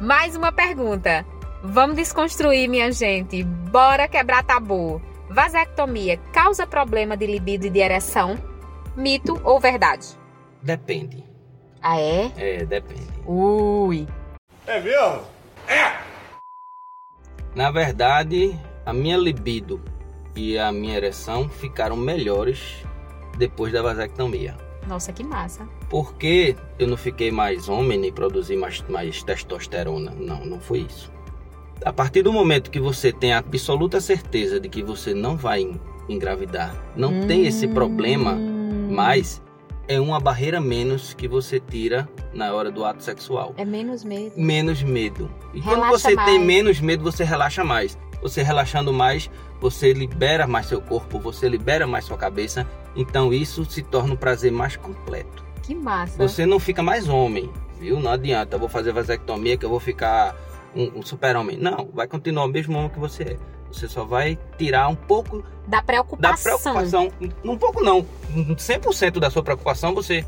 mais 0.00 0.34
uma 0.34 0.50
pergunta. 0.50 1.26
Vamos 1.62 1.96
desconstruir, 1.96 2.70
minha 2.70 2.90
gente. 2.90 3.42
Bora 3.42 4.08
quebrar 4.08 4.44
tabu. 4.44 5.02
Vasectomia 5.28 6.16
causa 6.32 6.66
problema 6.66 7.18
de 7.18 7.26
libido 7.26 7.66
e 7.66 7.70
de 7.70 7.80
ereção? 7.80 8.38
Mito 8.96 9.38
ou 9.44 9.60
verdade? 9.60 10.06
Depende. 10.62 11.33
Ah, 11.86 12.00
é? 12.00 12.32
É, 12.38 12.64
depende. 12.64 13.06
Ui. 13.26 14.08
É 14.66 14.80
mesmo? 14.80 15.20
É! 15.68 15.98
Na 17.54 17.70
verdade, 17.70 18.58
a 18.86 18.92
minha 18.94 19.18
libido 19.18 19.82
e 20.34 20.58
a 20.58 20.72
minha 20.72 20.96
ereção 20.96 21.46
ficaram 21.46 21.94
melhores 21.94 22.82
depois 23.36 23.70
da 23.70 23.82
vasectomia. 23.82 24.56
Nossa, 24.88 25.12
que 25.12 25.22
massa. 25.22 25.68
Porque 25.90 26.56
eu 26.78 26.88
não 26.88 26.96
fiquei 26.96 27.30
mais 27.30 27.68
homem 27.68 27.98
nem 27.98 28.10
produzi 28.10 28.56
mais, 28.56 28.82
mais 28.88 29.22
testosterona. 29.22 30.12
Não, 30.12 30.42
não 30.42 30.60
foi 30.60 30.86
isso. 30.88 31.12
A 31.84 31.92
partir 31.92 32.22
do 32.22 32.32
momento 32.32 32.70
que 32.70 32.80
você 32.80 33.12
tem 33.12 33.34
a 33.34 33.38
absoluta 33.40 34.00
certeza 34.00 34.58
de 34.58 34.70
que 34.70 34.82
você 34.82 35.12
não 35.12 35.36
vai 35.36 35.78
engravidar, 36.08 36.74
não 36.96 37.12
hum... 37.12 37.26
tem 37.26 37.46
esse 37.46 37.68
problema 37.68 38.32
hum. 38.32 38.88
mais, 38.90 39.42
é 39.86 40.00
uma 40.00 40.18
barreira 40.18 40.60
menos 40.60 41.14
que 41.14 41.28
você 41.28 41.60
tira 41.60 42.08
na 42.32 42.52
hora 42.52 42.70
do 42.70 42.84
ato 42.84 43.02
sexual. 43.02 43.54
É 43.56 43.64
menos 43.64 44.04
medo. 44.04 44.32
Menos 44.36 44.82
medo. 44.82 45.30
E 45.52 45.60
relaxa 45.60 45.80
quando 45.80 45.90
você 45.90 46.14
mais. 46.14 46.30
tem 46.30 46.38
menos 46.38 46.80
medo, 46.80 47.04
você 47.04 47.24
relaxa 47.24 47.64
mais. 47.64 47.98
Você 48.22 48.42
relaxando 48.42 48.92
mais, 48.92 49.30
você 49.60 49.92
libera 49.92 50.46
mais 50.46 50.66
seu 50.66 50.80
corpo, 50.80 51.18
você 51.18 51.48
libera 51.48 51.86
mais 51.86 52.06
sua 52.06 52.16
cabeça. 52.16 52.66
Então 52.96 53.32
isso 53.32 53.64
se 53.64 53.82
torna 53.82 54.14
um 54.14 54.16
prazer 54.16 54.50
mais 54.50 54.76
completo. 54.76 55.44
Que 55.62 55.74
massa. 55.74 56.16
Você 56.16 56.46
não 56.46 56.58
fica 56.58 56.82
mais 56.82 57.08
homem, 57.08 57.50
viu? 57.78 58.00
Não 58.00 58.10
adianta, 58.10 58.56
eu 58.56 58.60
vou 58.60 58.68
fazer 58.68 58.92
vasectomia 58.92 59.56
que 59.56 59.64
eu 59.64 59.70
vou 59.70 59.80
ficar 59.80 60.36
um, 60.74 60.98
um 60.98 61.02
super-homem. 61.02 61.58
Não, 61.58 61.90
vai 61.92 62.06
continuar 62.06 62.44
o 62.44 62.48
mesmo 62.48 62.76
homem 62.78 62.90
que 62.90 62.98
você 62.98 63.22
é. 63.22 63.36
Você 63.74 63.88
só 63.88 64.04
vai 64.04 64.38
tirar 64.56 64.88
um 64.88 64.94
pouco 64.94 65.44
da 65.66 65.82
preocupação. 65.82 66.52
Da 66.52 66.58
preocupação. 66.58 67.12
Um 67.44 67.58
pouco 67.58 67.82
não. 67.82 68.06
100% 68.32 69.18
da 69.18 69.30
sua 69.30 69.42
preocupação 69.42 69.92
você 69.92 70.24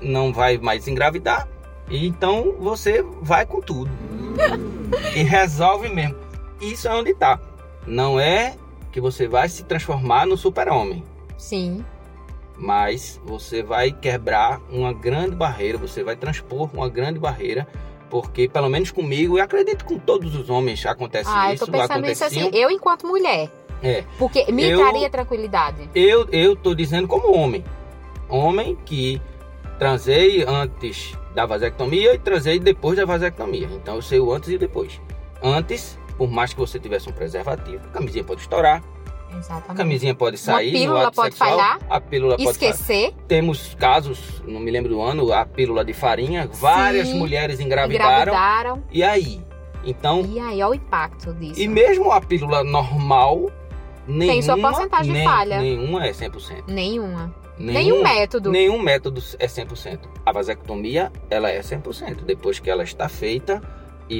não 0.00 0.32
vai 0.32 0.58
mais 0.58 0.86
engravidar. 0.86 1.48
E 1.88 2.06
então 2.06 2.54
você 2.60 3.02
vai 3.22 3.46
com 3.46 3.60
tudo. 3.60 3.90
e 5.16 5.22
resolve 5.22 5.88
mesmo. 5.88 6.16
Isso 6.60 6.86
é 6.86 6.94
onde 6.94 7.10
está. 7.10 7.40
Não 7.86 8.20
é 8.20 8.56
que 8.92 9.00
você 9.00 9.26
vai 9.26 9.48
se 9.48 9.64
transformar 9.64 10.26
no 10.26 10.36
super-homem. 10.36 11.02
Sim. 11.38 11.84
Mas 12.58 13.18
você 13.24 13.62
vai 13.62 13.90
quebrar 13.90 14.60
uma 14.70 14.92
grande 14.92 15.34
barreira, 15.34 15.78
você 15.78 16.04
vai 16.04 16.14
transpor 16.14 16.68
uma 16.74 16.88
grande 16.88 17.18
barreira 17.18 17.66
porque, 18.12 18.46
pelo 18.46 18.68
menos 18.68 18.90
comigo, 18.90 19.38
eu 19.38 19.42
acredito 19.42 19.86
que 19.86 19.94
com 19.94 19.98
todos 19.98 20.36
os 20.36 20.50
homens 20.50 20.84
acontece 20.84 21.30
ah, 21.32 21.54
isso. 21.54 21.64
Eu 21.64 21.66
tô 21.66 21.72
pensando 21.72 22.06
isso 22.06 22.22
assim, 22.22 22.50
eu 22.52 22.70
enquanto 22.70 23.06
mulher. 23.06 23.50
É. 23.82 24.04
Porque 24.18 24.52
me 24.52 24.68
eu, 24.68 24.78
traria 24.78 25.08
tranquilidade. 25.08 25.88
Eu, 25.94 26.28
eu 26.30 26.54
tô 26.54 26.74
dizendo 26.74 27.08
como 27.08 27.34
homem. 27.34 27.64
Homem 28.28 28.76
que 28.84 29.18
transei 29.78 30.44
antes 30.46 31.16
da 31.34 31.46
vasectomia 31.46 32.12
e 32.14 32.18
transei 32.18 32.58
depois 32.58 32.98
da 32.98 33.06
vasectomia. 33.06 33.66
Então 33.72 33.94
eu 33.94 34.02
sei 34.02 34.20
o 34.20 34.30
antes 34.30 34.50
e 34.50 34.58
depois. 34.58 35.00
Antes, 35.42 35.98
por 36.18 36.30
mais 36.30 36.52
que 36.52 36.60
você 36.60 36.78
tivesse 36.78 37.08
um 37.08 37.12
preservativo, 37.12 37.82
a 37.86 37.92
camisinha 37.92 38.22
pode 38.22 38.42
estourar, 38.42 38.84
Exatamente. 39.36 39.70
A 39.70 39.74
camisinha 39.74 40.14
pode 40.14 40.38
sair. 40.38 40.70
Uma 40.70 40.78
pílula 40.78 41.12
pode 41.12 41.34
sexual, 41.36 41.58
falhar. 41.58 41.78
A 41.88 42.00
pílula 42.00 42.36
esquecer. 42.38 43.12
Pode 43.12 43.24
Temos 43.26 43.74
casos, 43.74 44.42
não 44.46 44.60
me 44.60 44.70
lembro 44.70 44.90
do 44.90 45.00
ano, 45.00 45.32
a 45.32 45.44
pílula 45.44 45.84
de 45.84 45.92
farinha. 45.92 46.48
Várias 46.52 47.08
Sim, 47.08 47.18
mulheres 47.18 47.60
engravidaram. 47.60 48.32
engravidaram. 48.32 48.84
E 48.90 49.02
aí? 49.02 49.42
Então. 49.84 50.24
E 50.24 50.38
aí, 50.38 50.62
olha 50.62 50.68
o 50.68 50.74
impacto 50.74 51.32
disso. 51.34 51.60
E 51.60 51.66
mesmo 51.66 52.10
a 52.12 52.20
pílula 52.20 52.62
normal, 52.62 53.50
Nenhuma, 54.06 54.32
Tem 54.32 54.42
sua 54.42 54.58
porcentagem 54.58 55.12
nem, 55.12 55.24
falha. 55.24 55.60
Nenhuma 55.60 56.06
é 56.06 56.12
100%. 56.12 56.64
Nenhuma. 56.66 57.34
Nenhum, 57.58 57.72
Nenhum 57.72 58.02
método. 58.02 58.50
Nenhum 58.50 58.82
método 58.82 59.22
é 59.38 59.46
100%. 59.46 60.00
A 60.24 60.32
vasectomia, 60.32 61.12
ela 61.30 61.50
é 61.50 61.60
100%. 61.60 62.24
Depois 62.24 62.58
que 62.58 62.68
ela 62.68 62.82
está 62.82 63.08
feita 63.08 63.62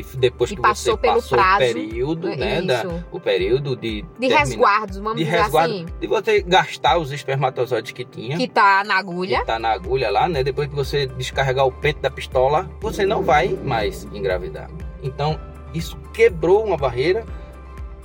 e 0.00 0.02
depois 0.16 0.50
E 0.50 0.57
que 0.57 0.62
passou 0.62 0.94
você 0.94 1.00
pelo 1.00 1.14
passou 1.16 1.38
prazo. 1.38 1.55
o 1.55 1.59
período, 1.74 2.28
né, 2.37 2.59
Isso. 2.59 2.66
da, 2.66 2.85
o 3.12 3.20
período 3.20 3.76
de 3.76 4.02
De 4.02 4.09
terminar- 4.18 4.38
resguardos, 4.40 4.96
vamos 4.98 5.18
de 5.18 5.24
dizer 5.24 5.37
resguardo, 5.42 5.74
assim. 5.74 5.87
de 6.00 6.07
você 6.07 6.42
gastar 6.42 6.98
os 6.98 7.12
espermatozoides 7.12 7.92
que 7.92 8.05
tinha, 8.05 8.37
Que 8.37 8.48
tá 8.48 8.83
na 8.85 8.96
agulha. 8.96 9.40
que 9.40 9.46
tá 9.46 9.59
na 9.59 9.70
agulha 9.70 10.11
lá, 10.11 10.28
né? 10.28 10.42
Depois 10.42 10.68
que 10.68 10.74
você 10.74 11.07
descarregar 11.07 11.66
o 11.66 11.72
pente 11.72 12.00
da 12.00 12.11
pistola, 12.11 12.70
você 12.81 13.05
não 13.05 13.22
vai 13.22 13.48
mais 13.48 14.05
engravidar. 14.12 14.70
Então, 15.02 15.38
isso 15.74 15.96
quebrou 16.12 16.64
uma 16.64 16.76
barreira. 16.76 17.24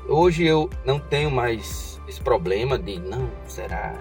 Hoje 0.08 0.45
eu 0.45 0.69
não 0.86 1.00
tenho 1.00 1.30
mais 1.30 2.02
esse 2.08 2.21
problema 2.21 2.78
de, 2.80 2.97
não, 3.00 3.30
será 3.45 3.93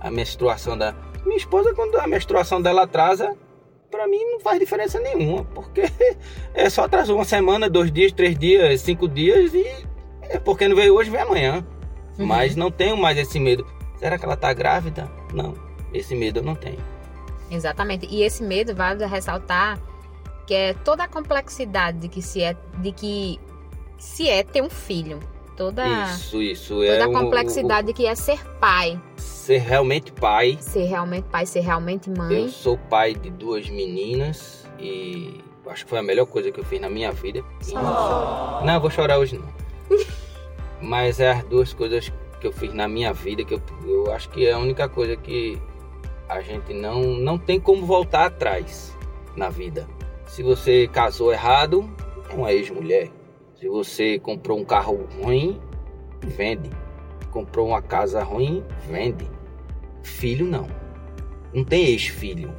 a 0.00 0.10
menstruação 0.10 0.76
da 0.76 0.94
minha 1.24 1.36
esposa 1.36 1.72
quando 1.74 1.96
a 1.96 2.06
menstruação 2.06 2.60
dela 2.60 2.82
atrasa, 2.82 3.34
pra 3.94 4.08
mim 4.08 4.18
não 4.24 4.40
faz 4.40 4.58
diferença 4.58 4.98
nenhuma, 4.98 5.44
porque 5.44 5.82
é 6.52 6.68
só 6.68 6.84
atrasou 6.84 7.16
uma 7.16 7.24
semana, 7.24 7.70
dois 7.70 7.92
dias, 7.92 8.12
três 8.12 8.36
dias, 8.36 8.80
cinco 8.80 9.08
dias 9.08 9.54
e 9.54 9.64
é 10.22 10.38
porque 10.38 10.66
não 10.66 10.74
veio 10.74 10.94
hoje, 10.94 11.10
vem 11.10 11.20
amanhã. 11.20 11.64
Uhum. 12.18 12.26
Mas 12.26 12.56
não 12.56 12.70
tenho 12.70 12.96
mais 12.96 13.16
esse 13.16 13.38
medo. 13.38 13.66
Será 13.98 14.18
que 14.18 14.24
ela 14.24 14.36
tá 14.36 14.52
grávida? 14.52 15.10
Não, 15.32 15.54
esse 15.92 16.14
medo 16.14 16.40
eu 16.40 16.42
não 16.42 16.54
tenho. 16.54 16.78
Exatamente. 17.50 18.06
E 18.06 18.22
esse 18.22 18.42
medo 18.42 18.74
vale 18.74 19.04
ressaltar 19.06 19.78
que 20.46 20.54
é 20.54 20.74
toda 20.74 21.04
a 21.04 21.08
complexidade 21.08 21.98
de 21.98 22.08
que 22.08 22.20
se 22.20 22.42
é 22.42 22.56
de 22.78 22.92
que 22.92 23.40
se 23.98 24.28
é 24.28 24.42
ter 24.42 24.62
um 24.62 24.70
filho. 24.70 25.20
Toda 25.56 25.86
Isso, 26.06 26.42
isso. 26.42 26.74
toda 26.74 26.86
é 26.86 27.02
a 27.02 27.08
complexidade 27.12 27.86
de 27.88 27.92
que 27.92 28.06
é 28.06 28.14
ser 28.14 28.42
pai, 28.58 29.00
ser 29.16 29.58
realmente 29.58 30.12
pai. 30.12 30.58
ser 30.60 30.84
realmente 30.84 31.24
pai, 31.30 31.46
ser 31.46 31.60
realmente 31.60 32.10
Eu 32.10 32.16
mãe. 32.16 32.48
sou 32.48 32.76
pai 32.76 33.14
de 33.14 33.30
duas 33.30 33.68
meninas 33.68 34.64
e 34.80 35.40
acho 35.68 35.84
que 35.84 35.90
foi 35.90 35.98
a 36.00 36.02
melhor 36.02 36.26
coisa 36.26 36.50
que 36.50 36.58
eu 36.58 36.64
fiz 36.64 36.80
na 36.80 36.90
minha 36.90 37.12
vida. 37.12 37.44
Não, 37.72 38.74
eu 38.74 38.80
vou 38.80 38.90
chorar 38.90 39.18
hoje 39.18 39.38
não. 39.38 39.48
Mas 40.80 41.20
é 41.20 41.30
as 41.30 41.44
duas 41.44 41.72
coisas 41.72 42.12
que 42.40 42.46
eu 42.46 42.52
fiz 42.52 42.74
na 42.74 42.86
minha 42.88 43.12
vida 43.12 43.44
que 43.44 43.54
eu, 43.54 43.62
eu 43.86 44.12
acho 44.12 44.28
que 44.30 44.46
é 44.46 44.52
a 44.52 44.58
única 44.58 44.88
coisa 44.88 45.16
que 45.16 45.58
a 46.28 46.40
gente 46.40 46.74
não, 46.74 47.02
não 47.02 47.38
tem 47.38 47.60
como 47.60 47.86
voltar 47.86 48.26
atrás 48.26 48.94
na 49.36 49.48
vida. 49.50 49.86
Se 50.26 50.42
você 50.42 50.88
casou 50.88 51.32
errado, 51.32 51.88
é 52.28 52.34
uma 52.34 52.52
ex-mulher. 52.52 53.08
Se 53.64 53.68
você 53.70 54.18
comprou 54.18 54.58
um 54.58 54.64
carro 54.64 55.08
ruim, 55.18 55.58
vende. 56.20 56.68
Comprou 57.30 57.68
uma 57.68 57.80
casa 57.80 58.22
ruim, 58.22 58.62
vende. 58.86 59.26
Filho 60.02 60.46
não. 60.46 60.66
Não 61.54 61.64
tem 61.64 61.86
ex-filho. 61.86 62.52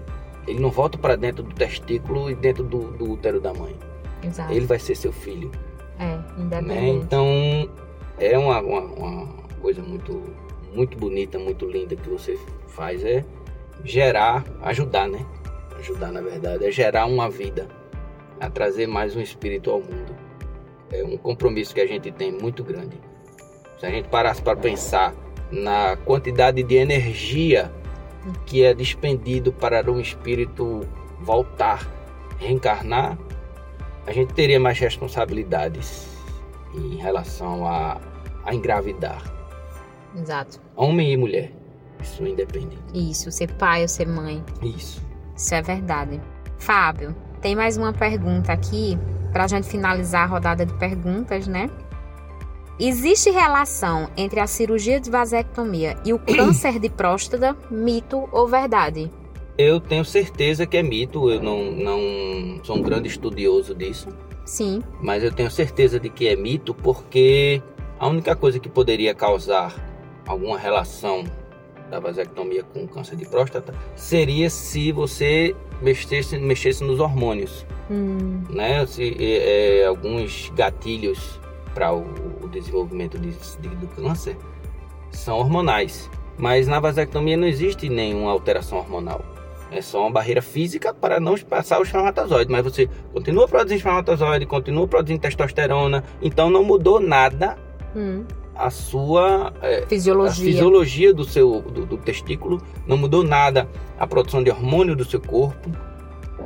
Ele 0.48 0.60
não 0.60 0.72
volta 0.72 0.98
para 0.98 1.15
dentro 1.15 1.44
do 1.44 1.54
testículo 1.54 2.32
e 2.32 2.34
dentro 2.34 2.63
do, 2.63 2.91
do 2.94 3.12
útero 3.12 3.39
da 3.39 3.54
mãe. 3.54 3.76
Exato. 4.24 4.52
Ele 4.52 4.65
vai 4.65 4.80
ser 4.80 4.96
seu 4.96 5.13
filho. 5.13 5.52
É, 6.00 6.06
Né? 6.06 6.26
independente. 6.39 7.06
Então 7.06 7.70
é 8.18 8.36
uma, 8.36 8.60
uma, 8.60 8.82
uma 8.82 9.28
coisa 9.62 9.84
muito, 9.84 10.24
muito 10.74 10.98
bonita, 10.98 11.38
muito 11.38 11.68
linda 11.68 11.96
que 11.96 12.10
você 12.10 12.36
faz 12.70 13.06
é 13.06 13.24
gerar, 13.84 14.44
ajudar, 14.63 15.08
né? 15.08 15.24
Ajudar 15.78 16.12
na 16.12 16.22
verdade, 16.22 16.65
é 16.65 16.72
gerar 16.72 17.06
uma 17.06 17.30
vida, 17.30 17.68
a 18.39 18.50
trazer 18.50 18.88
mais 18.88 19.15
um 19.15 19.22
espírito 19.22 19.70
ao 19.70 19.82
mundo. 19.82 20.14
É 20.99 21.03
um 21.03 21.17
compromisso 21.17 21.73
que 21.73 21.81
a 21.81 21.88
gente 21.88 22.12
tem 22.12 22.31
muito 22.31 22.63
grande. 22.63 22.97
Se 23.79 23.86
a 23.86 23.89
gente 23.89 24.08
parasse 24.08 24.41
para 24.41 24.55
pensar 24.55 25.13
na 25.51 25.97
quantidade 25.97 26.63
de 26.63 26.75
energia 26.75 27.71
que 28.45 28.63
é 28.63 28.73
despendido 28.73 29.51
para 29.51 29.91
um 29.91 29.99
espírito 29.99 30.81
voltar, 31.19 31.88
reencarnar, 32.39 33.17
a 34.08 34.12
gente 34.12 34.34
teria 34.34 34.60
mais 34.60 34.79
responsabilidades 34.79 36.08
em 36.73 36.95
relação 36.95 37.67
a, 37.67 37.99
a 38.43 38.53
engravidar. 38.53 39.21
Exato. 40.15 40.62
Homem 40.75 41.12
e 41.12 41.17
mulher. 41.17 41.51
Isso 42.01 42.23
é 42.23 42.29
independente. 42.29 42.77
Isso, 42.93 43.31
ser 43.31 43.51
pai 43.53 43.81
ou 43.81 43.88
ser 43.88 44.08
mãe. 44.08 44.43
Isso. 44.62 45.01
Isso 45.36 45.53
é 45.53 45.62
verdade. 45.62 46.21
Fábio, 46.58 47.15
tem 47.41 47.55
mais 47.55 47.77
uma 47.77 47.91
pergunta 47.91 48.53
aqui 48.53 48.97
pra 49.36 49.48
gente 49.48 49.67
finalizar 49.67 50.24
a 50.24 50.26
rodada 50.28 50.65
de 50.65 50.74
perguntas, 50.76 51.45
né? 51.45 51.69
Existe 52.80 53.30
relação 53.30 54.10
entre 54.15 54.39
a 54.39 54.48
cirurgia 54.48 54.98
de 54.98 55.12
vasectomia 55.12 55.98
e 56.06 56.13
o 56.13 56.19
câncer 56.19 56.80
de 56.80 56.88
próstata, 56.89 57.54
mito 57.69 58.30
ou 58.32 58.48
verdade? 58.48 59.12
Eu 59.58 59.82
tenho 59.82 60.06
certeza 60.06 60.65
que 60.65 60.78
é 60.78 60.82
mito, 60.82 61.30
eu 61.30 61.43
não, 61.43 61.69
não 61.69 62.63
sou 62.63 62.78
um 62.78 62.82
grande 62.82 63.10
estudioso 63.10 63.76
disso, 63.76 64.08
Sim. 64.45 64.82
mas 65.02 65.21
eu 65.21 65.34
tenho 65.34 65.52
certeza 65.52 66.00
de 66.00 66.10
que 66.10 66.30
é 66.30 66.36
mito 66.38 66.74
porque 66.74 67.62
a 68.00 68.08
única 68.08 68.38
coisa 68.38 68.58
que 68.58 68.69
poderia 68.69 69.13
causar 69.13 69.76
alguma 70.26 70.58
relação 70.58 71.26
da 71.91 72.00
vasectomia 72.00 72.63
com 72.63 72.86
o 72.86 72.88
câncer 72.88 73.17
de 73.17 73.26
próstata 73.26 73.76
seria 73.98 74.50
se 74.50 74.93
você 74.93 75.54
mexesse, 75.86 76.38
mexesse 76.38 76.84
nos 76.84 77.00
hormônios. 77.00 77.65
Hum, 77.89 78.41
né? 78.50 78.86
Se, 78.88 79.15
é, 79.19 79.86
alguns 79.86 80.52
gatilhos 80.56 81.39
para 81.74 81.93
o, 81.93 82.04
o 82.43 82.48
desenvolvimento 82.50 83.17
de, 83.19 83.30
de- 83.32 83.76
do 83.76 83.88
câncer 83.88 84.36
são 85.12 85.38
hormonais. 85.38 86.10
Mas 86.38 86.67
na 86.67 86.80
vasectomia 86.80 87.38
não 87.38 87.48
existe 87.48 87.88
nenhuma 87.88 88.32
alteração 88.32 88.80
hormonal. 88.80 89.24
É 89.71 89.82
só 89.82 90.02
uma 90.02 90.12
barreira 90.12 90.41
física 90.41 90.93
para 90.93 91.19
não 91.19 91.38
passar 91.38 91.80
o 91.80 91.84
espermatozoide. 91.84 92.52
Mas 92.52 92.63
você 92.63 92.89
continua 93.13 93.48
produzindo 93.48 93.78
espermatozoide, 93.78 94.45
continua 94.45 94.88
produzindo 94.88 95.21
testosterona. 95.21 96.04
Então 96.21 96.50
não 96.50 96.63
mudou 96.63 97.00
nada 97.00 97.58
hum. 97.95 98.24
A 98.56 98.70
sua 98.70 99.54
é, 99.62 99.84
a 99.84 99.88
Fisiologia. 99.88 100.46
fisiologia 100.46 101.13
do 101.13 101.24
seu 101.26 101.62
do, 101.62 101.86
do 101.86 101.98
testículo 101.98 102.62
não 102.88 102.98
mudou 102.98 103.24
nada 103.24 103.68
a 104.00 104.08
produção 104.08 104.44
de 104.44 104.50
hormônio 104.50 104.96
do 104.96 105.04
seu 105.06 105.20
corpo 105.20 105.70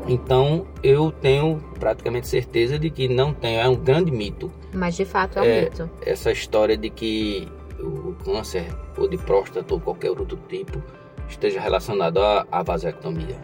então 0.08 0.65
eu 0.84 1.12
tenho 1.12 1.62
praticamente 1.80 2.28
certeza 2.28 2.80
de 2.80 2.89
que 2.89 3.08
não 3.08 3.34
tem 3.34 3.58
é 3.60 3.67
um 3.67 3.76
grande 3.76 4.12
mito 4.12 4.52
Mas 4.74 4.95
de 4.95 5.06
fato 5.06 5.39
é 5.39 5.41
um 5.41 5.45
É. 5.45 5.62
mito. 5.63 5.89
essa 6.06 6.32
história 6.32 6.76
de 6.78 6.89
que 6.89 7.48
o 7.80 8.13
câncer 8.26 8.65
ou 8.98 9.08
de 9.08 9.17
próstata 9.17 9.74
ou 9.74 9.80
qualquer 9.80 10.10
outro 10.10 10.38
tipo 10.48 10.82
esteja 11.28 11.60
relacionado 11.60 12.17
à, 12.19 12.45
à 12.52 12.63
vasectomia 12.63 13.38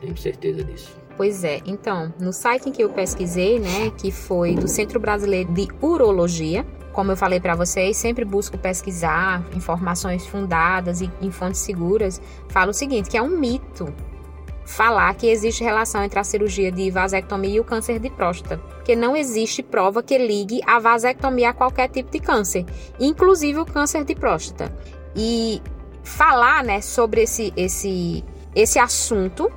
tenho 0.00 0.16
certeza 0.16 0.62
disso 0.62 1.02
Pois 1.16 1.44
é, 1.44 1.60
então, 1.64 2.12
no 2.18 2.32
site 2.32 2.68
em 2.68 2.72
que 2.72 2.82
eu 2.82 2.88
pesquisei, 2.88 3.60
né, 3.60 3.92
que 3.96 4.10
foi 4.10 4.56
do 4.56 4.66
Centro 4.66 4.98
Brasileiro 4.98 5.48
de 5.52 5.68
Urologia, 5.80 6.66
como 6.94 7.10
eu 7.12 7.16
falei 7.16 7.40
para 7.40 7.54
vocês, 7.54 7.96
sempre 7.96 8.24
busco 8.24 8.56
pesquisar 8.56 9.44
informações 9.54 10.24
fundadas 10.26 11.00
e 11.00 11.10
em 11.20 11.30
fontes 11.30 11.60
seguras. 11.60 12.22
Fala 12.48 12.70
o 12.70 12.74
seguinte, 12.74 13.10
que 13.10 13.16
é 13.16 13.22
um 13.22 13.36
mito 13.36 13.92
falar 14.64 15.12
que 15.14 15.26
existe 15.26 15.62
relação 15.62 16.02
entre 16.02 16.18
a 16.18 16.24
cirurgia 16.24 16.72
de 16.72 16.90
vasectomia 16.90 17.56
e 17.56 17.60
o 17.60 17.64
câncer 17.64 17.98
de 17.98 18.08
próstata, 18.08 18.56
porque 18.56 18.96
não 18.96 19.14
existe 19.14 19.62
prova 19.62 20.02
que 20.02 20.16
ligue 20.16 20.60
a 20.66 20.78
vasectomia 20.78 21.50
a 21.50 21.52
qualquer 21.52 21.88
tipo 21.88 22.10
de 22.10 22.18
câncer, 22.18 22.64
inclusive 22.98 23.58
o 23.58 23.66
câncer 23.66 24.04
de 24.04 24.14
próstata. 24.14 24.74
E 25.14 25.60
falar, 26.02 26.64
né, 26.64 26.80
sobre 26.80 27.22
esse 27.22 27.52
esse 27.56 28.24
esse 28.54 28.78
assunto 28.78 29.50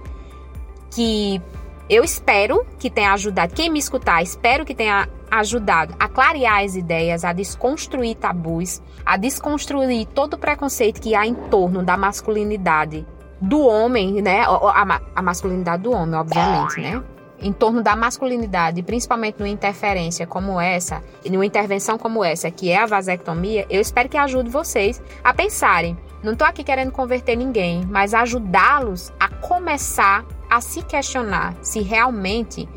que 0.92 1.42
eu 1.90 2.04
espero 2.04 2.66
que 2.80 2.90
tenha 2.90 3.14
ajudado, 3.14 3.54
quem 3.54 3.70
me 3.70 3.80
escutar, 3.80 4.22
espero 4.22 4.66
que 4.66 4.76
tenha 4.76 5.08
ajudado 5.30 5.94
a 6.00 6.08
clarear 6.08 6.64
as 6.64 6.76
ideias, 6.76 7.24
a 7.24 7.34
desconstruir 7.34 8.16
tabus, 8.16 8.82
a 9.06 9.18
desconstruir 9.18 10.06
todo 10.08 10.34
o 10.36 10.38
preconceito 10.38 11.02
que 11.02 11.16
há 11.16 11.26
em 11.26 11.34
torno 11.36 11.84
da 11.84 11.96
masculinidade 11.98 13.06
do 13.42 13.62
homem, 13.66 14.22
né? 14.22 14.42
A, 14.42 15.00
a- 15.16 15.22
masculinidade 15.22 15.84
do 15.84 15.92
homem, 15.92 16.16
obviamente, 16.16 16.82
né? 16.82 17.04
Em 17.40 17.54
torno 17.54 17.84
da 17.84 17.96
masculinidade, 17.96 18.82
principalmente 18.82 19.38
numa 19.38 19.48
interferência 19.50 20.26
como 20.26 20.60
essa, 20.60 21.04
e 21.24 21.30
numa 21.30 21.46
intervenção 21.46 21.96
como 21.96 22.24
essa, 22.24 22.50
que 22.50 22.72
é 22.72 22.82
a 22.82 22.88
vasectomia, 22.88 23.64
eu 23.70 23.80
espero 23.80 24.10
que 24.10 24.18
ajude 24.18 24.50
vocês 24.50 25.00
a 25.24 25.32
pensarem. 25.36 25.96
Não 26.24 26.34
estou 26.34 26.48
aqui 26.48 26.64
querendo 26.64 26.92
converter 26.92 27.36
ninguém, 27.36 27.86
mas 27.88 28.16
ajudá-los 28.16 29.14
a 29.20 29.30
começar 29.30 30.26
a 30.50 30.60
se 30.62 30.82
questionar 30.82 31.54
se 31.62 31.82
realmente 31.82 32.68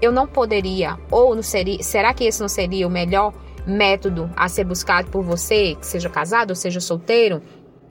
eu 0.00 0.12
não 0.12 0.26
poderia, 0.26 0.98
ou 1.10 1.34
não 1.34 1.42
seria, 1.42 1.82
será 1.82 2.14
que 2.14 2.24
esse 2.24 2.40
não 2.40 2.48
seria 2.48 2.86
o 2.86 2.90
melhor 2.90 3.32
método 3.66 4.30
a 4.36 4.48
ser 4.48 4.64
buscado 4.64 5.10
por 5.10 5.22
você, 5.22 5.74
que 5.74 5.86
seja 5.86 6.08
casado 6.08 6.50
ou 6.50 6.56
seja 6.56 6.80
solteiro, 6.80 7.42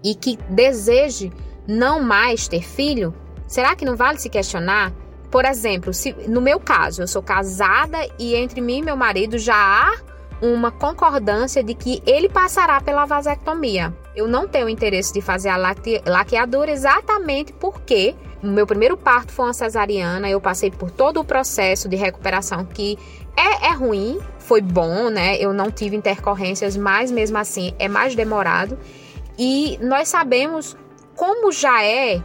e 0.03 0.15
que 0.15 0.37
deseje 0.49 1.31
não 1.67 2.01
mais 2.01 2.47
ter 2.47 2.63
filho? 2.63 3.13
Será 3.47 3.75
que 3.75 3.85
não 3.85 3.95
vale 3.95 4.19
se 4.19 4.29
questionar? 4.29 4.91
Por 5.29 5.45
exemplo, 5.45 5.93
se 5.93 6.13
no 6.27 6.41
meu 6.41 6.59
caso, 6.59 7.01
eu 7.03 7.07
sou 7.07 7.21
casada 7.21 7.97
e 8.17 8.35
entre 8.35 8.61
mim 8.61 8.79
e 8.79 8.83
meu 8.83 8.95
marido 8.95 9.37
já 9.37 9.55
há 9.55 10.09
uma 10.41 10.71
concordância 10.71 11.63
de 11.63 11.73
que 11.73 12.01
ele 12.05 12.29
passará 12.29 12.79
pela 12.81 13.05
vasectomia. 13.05 13.93
Eu 14.15 14.27
não 14.27 14.47
tenho 14.47 14.69
interesse 14.69 15.13
de 15.13 15.21
fazer 15.21 15.49
a 15.49 15.57
laqueadura 16.05 16.71
exatamente 16.71 17.53
porque 17.53 18.15
meu 18.41 18.65
primeiro 18.65 18.95
parto 18.95 19.31
foi 19.31 19.45
uma 19.45 19.53
cesariana, 19.53 20.29
eu 20.29 20.39
passei 20.39 20.71
por 20.71 20.89
todo 20.91 21.19
o 21.19 21.23
processo 21.23 21.89
de 21.89 21.95
recuperação 21.95 22.65
que 22.65 22.97
é, 23.35 23.67
é 23.67 23.73
ruim, 23.73 24.19
foi 24.37 24.61
bom, 24.61 25.09
né? 25.09 25.37
Eu 25.37 25.53
não 25.53 25.69
tive 25.71 25.95
intercorrências, 25.95 26.75
mas 26.75 27.11
mesmo 27.11 27.37
assim 27.37 27.73
é 27.77 27.87
mais 27.87 28.15
demorado. 28.15 28.77
E 29.37 29.77
nós 29.81 30.09
sabemos 30.09 30.75
como 31.15 31.51
já 31.51 31.83
é 31.83 32.21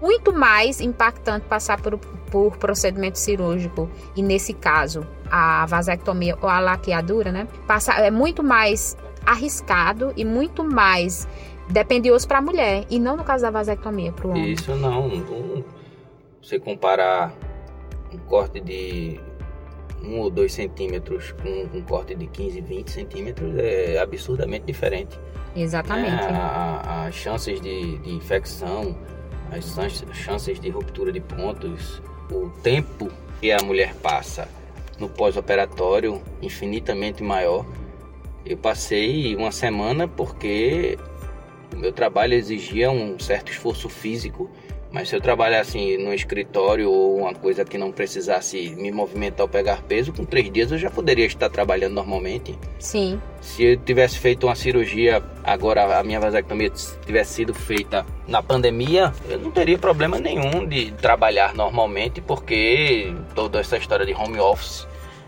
muito 0.00 0.32
mais 0.32 0.80
impactante 0.80 1.46
passar 1.46 1.80
por, 1.80 1.98
por 2.30 2.56
procedimento 2.58 3.18
cirúrgico 3.18 3.90
e 4.14 4.22
nesse 4.22 4.52
caso 4.52 5.06
a 5.30 5.66
vasectomia 5.66 6.36
ou 6.40 6.48
a 6.48 6.60
laqueadura, 6.60 7.32
né? 7.32 7.48
Passa, 7.66 7.92
é 7.94 8.10
muito 8.10 8.42
mais 8.42 8.96
arriscado 9.24 10.12
e 10.16 10.24
muito 10.24 10.62
mais 10.62 11.26
dependioso 11.68 12.26
para 12.26 12.38
a 12.38 12.42
mulher 12.42 12.84
e 12.90 12.98
não 12.98 13.16
no 13.16 13.24
caso 13.24 13.42
da 13.42 13.50
vasectomia 13.50 14.12
para 14.12 14.26
o 14.26 14.30
homem. 14.30 14.52
Isso 14.52 14.74
não, 14.74 15.08
não. 15.08 15.64
Você 16.42 16.58
comparar 16.58 17.34
um 18.12 18.18
corte 18.18 18.60
de 18.60 19.20
1 20.02 20.18
ou 20.18 20.30
2 20.30 20.52
centímetros 20.52 21.32
com 21.32 21.76
um 21.76 21.82
corte 21.82 22.14
de 22.14 22.26
15, 22.26 22.60
20 22.60 22.90
centímetros 22.90 23.56
é 23.56 23.98
absurdamente 23.98 24.64
diferente. 24.64 25.18
Exatamente. 25.54 26.22
É, 26.22 27.06
as 27.06 27.14
chances 27.14 27.60
de, 27.60 27.98
de 27.98 28.14
infecção, 28.14 28.96
as 29.50 29.74
chances 30.12 30.60
de 30.60 30.68
ruptura 30.70 31.10
de 31.10 31.20
pontos, 31.20 32.02
o 32.30 32.50
tempo 32.62 33.08
que 33.40 33.50
a 33.52 33.58
mulher 33.62 33.94
passa 33.96 34.48
no 34.98 35.08
pós-operatório 35.08 36.22
infinitamente 36.42 37.22
maior. 37.22 37.64
Eu 38.44 38.56
passei 38.56 39.34
uma 39.34 39.50
semana 39.50 40.06
porque 40.06 40.98
o 41.74 41.76
meu 41.78 41.92
trabalho 41.92 42.34
exigia 42.34 42.90
um 42.90 43.18
certo 43.18 43.50
esforço 43.50 43.88
físico 43.88 44.50
mas 44.96 45.08
se 45.08 45.16
eu 45.16 45.20
trabalhasse 45.20 45.98
no 45.98 46.14
escritório 46.14 46.90
ou 46.90 47.18
uma 47.18 47.34
coisa 47.34 47.66
que 47.66 47.76
não 47.76 47.92
precisasse 47.92 48.70
me 48.76 48.90
movimentar 48.90 49.42
ou 49.44 49.48
pegar 49.48 49.82
peso, 49.82 50.12
com 50.12 50.24
três 50.24 50.50
dias 50.50 50.72
eu 50.72 50.78
já 50.78 50.90
poderia 50.90 51.26
estar 51.26 51.50
trabalhando 51.50 51.92
normalmente. 51.94 52.58
Sim. 52.78 53.20
Se 53.40 53.64
eu 53.64 53.76
tivesse 53.76 54.18
feito 54.18 54.46
uma 54.46 54.54
cirurgia, 54.54 55.22
agora 55.44 55.98
a 55.98 56.02
minha 56.02 56.20
vasectomia 56.20 56.70
tivesse 57.04 57.34
sido 57.34 57.52
feita 57.52 58.06
na 58.26 58.42
pandemia, 58.42 59.12
eu 59.28 59.38
não 59.38 59.50
teria 59.50 59.76
problema 59.76 60.18
nenhum 60.18 60.66
de 60.66 60.92
trabalhar 60.92 61.54
normalmente, 61.54 62.20
porque 62.20 63.12
toda 63.34 63.60
essa 63.60 63.76
história 63.76 64.06
de 64.06 64.14
home 64.14 64.38
office 64.38 64.86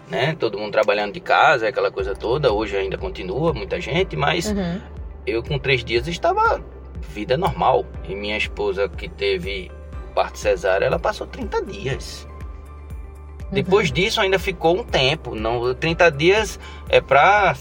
né? 0.09 0.34
Todo 0.41 0.59
mundo 0.59 0.72
trabalhando 0.72 1.12
de 1.12 1.20
casa, 1.20 1.68
aquela 1.68 1.91
coisa 1.91 2.14
toda. 2.14 2.51
Hoje 2.51 2.74
ainda 2.74 2.97
continua 2.97 3.53
muita 3.53 3.78
gente, 3.78 4.16
mas 4.16 4.47
uhum. 4.47 4.80
Eu 5.29 5.43
com 5.43 5.59
três 5.59 5.85
dias 5.85 6.07
estava 6.09 6.62
vida 7.09 7.37
normal. 7.37 7.85
E 8.09 8.14
minha 8.14 8.37
esposa 8.37 8.89
que 8.89 9.09
teve 9.09 9.70
parto 10.14 10.39
cesárea, 10.39 10.87
ela 10.87 10.99
passou 10.99 11.26
30 11.26 11.64
dias. 11.64 12.26
Uhum. 12.29 13.53
Depois 13.53 13.91
disso 13.91 14.20
ainda 14.20 14.39
ficou 14.39 14.79
um 14.79 14.85
tempo, 14.85 15.35
não 15.35 15.74
30 15.74 16.11
dias 16.11 16.59
é 16.89 17.01
para 17.01 17.55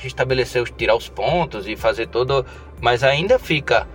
restabelecer, 0.00 0.64
tirar 0.76 0.94
os 0.94 1.08
pontos 1.08 1.66
e 1.66 1.76
fazer 1.76 2.06
todo, 2.08 2.46
mas 2.80 3.02
ainda 3.02 3.38
fica 3.38 3.86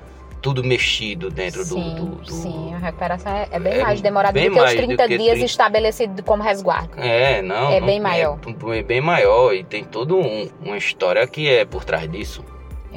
tudo 0.41 0.63
mexido 0.63 1.29
dentro 1.29 1.63
sim, 1.63 1.95
do, 1.95 2.05
do, 2.05 2.15
do, 2.17 2.31
Sim, 2.31 2.73
a 2.73 2.77
recuperação 2.77 3.31
é, 3.35 3.47
é 3.51 3.59
bem 3.59 3.73
é 3.73 3.83
mais 3.83 4.01
demorada 4.01 4.39
do 4.39 4.51
que 4.51 4.59
os 4.59 4.73
30 4.73 5.07
que 5.07 5.17
dias 5.17 5.31
30... 5.31 5.45
estabelecido 5.45 6.23
como 6.23 6.43
resguardo. 6.43 6.99
É, 6.99 7.41
não. 7.41 7.71
É 7.71 7.79
não, 7.79 7.87
bem 7.87 7.99
maior. 7.99 8.39
É, 8.45 8.77
é, 8.77 8.83
bem 8.83 9.01
maior 9.01 9.53
e 9.53 9.63
tem 9.63 9.83
toda 9.83 10.13
um, 10.13 10.49
uma 10.61 10.77
história 10.77 11.25
que 11.27 11.49
é 11.49 11.65
por 11.65 11.83
trás 11.83 12.09
disso. 12.09 12.43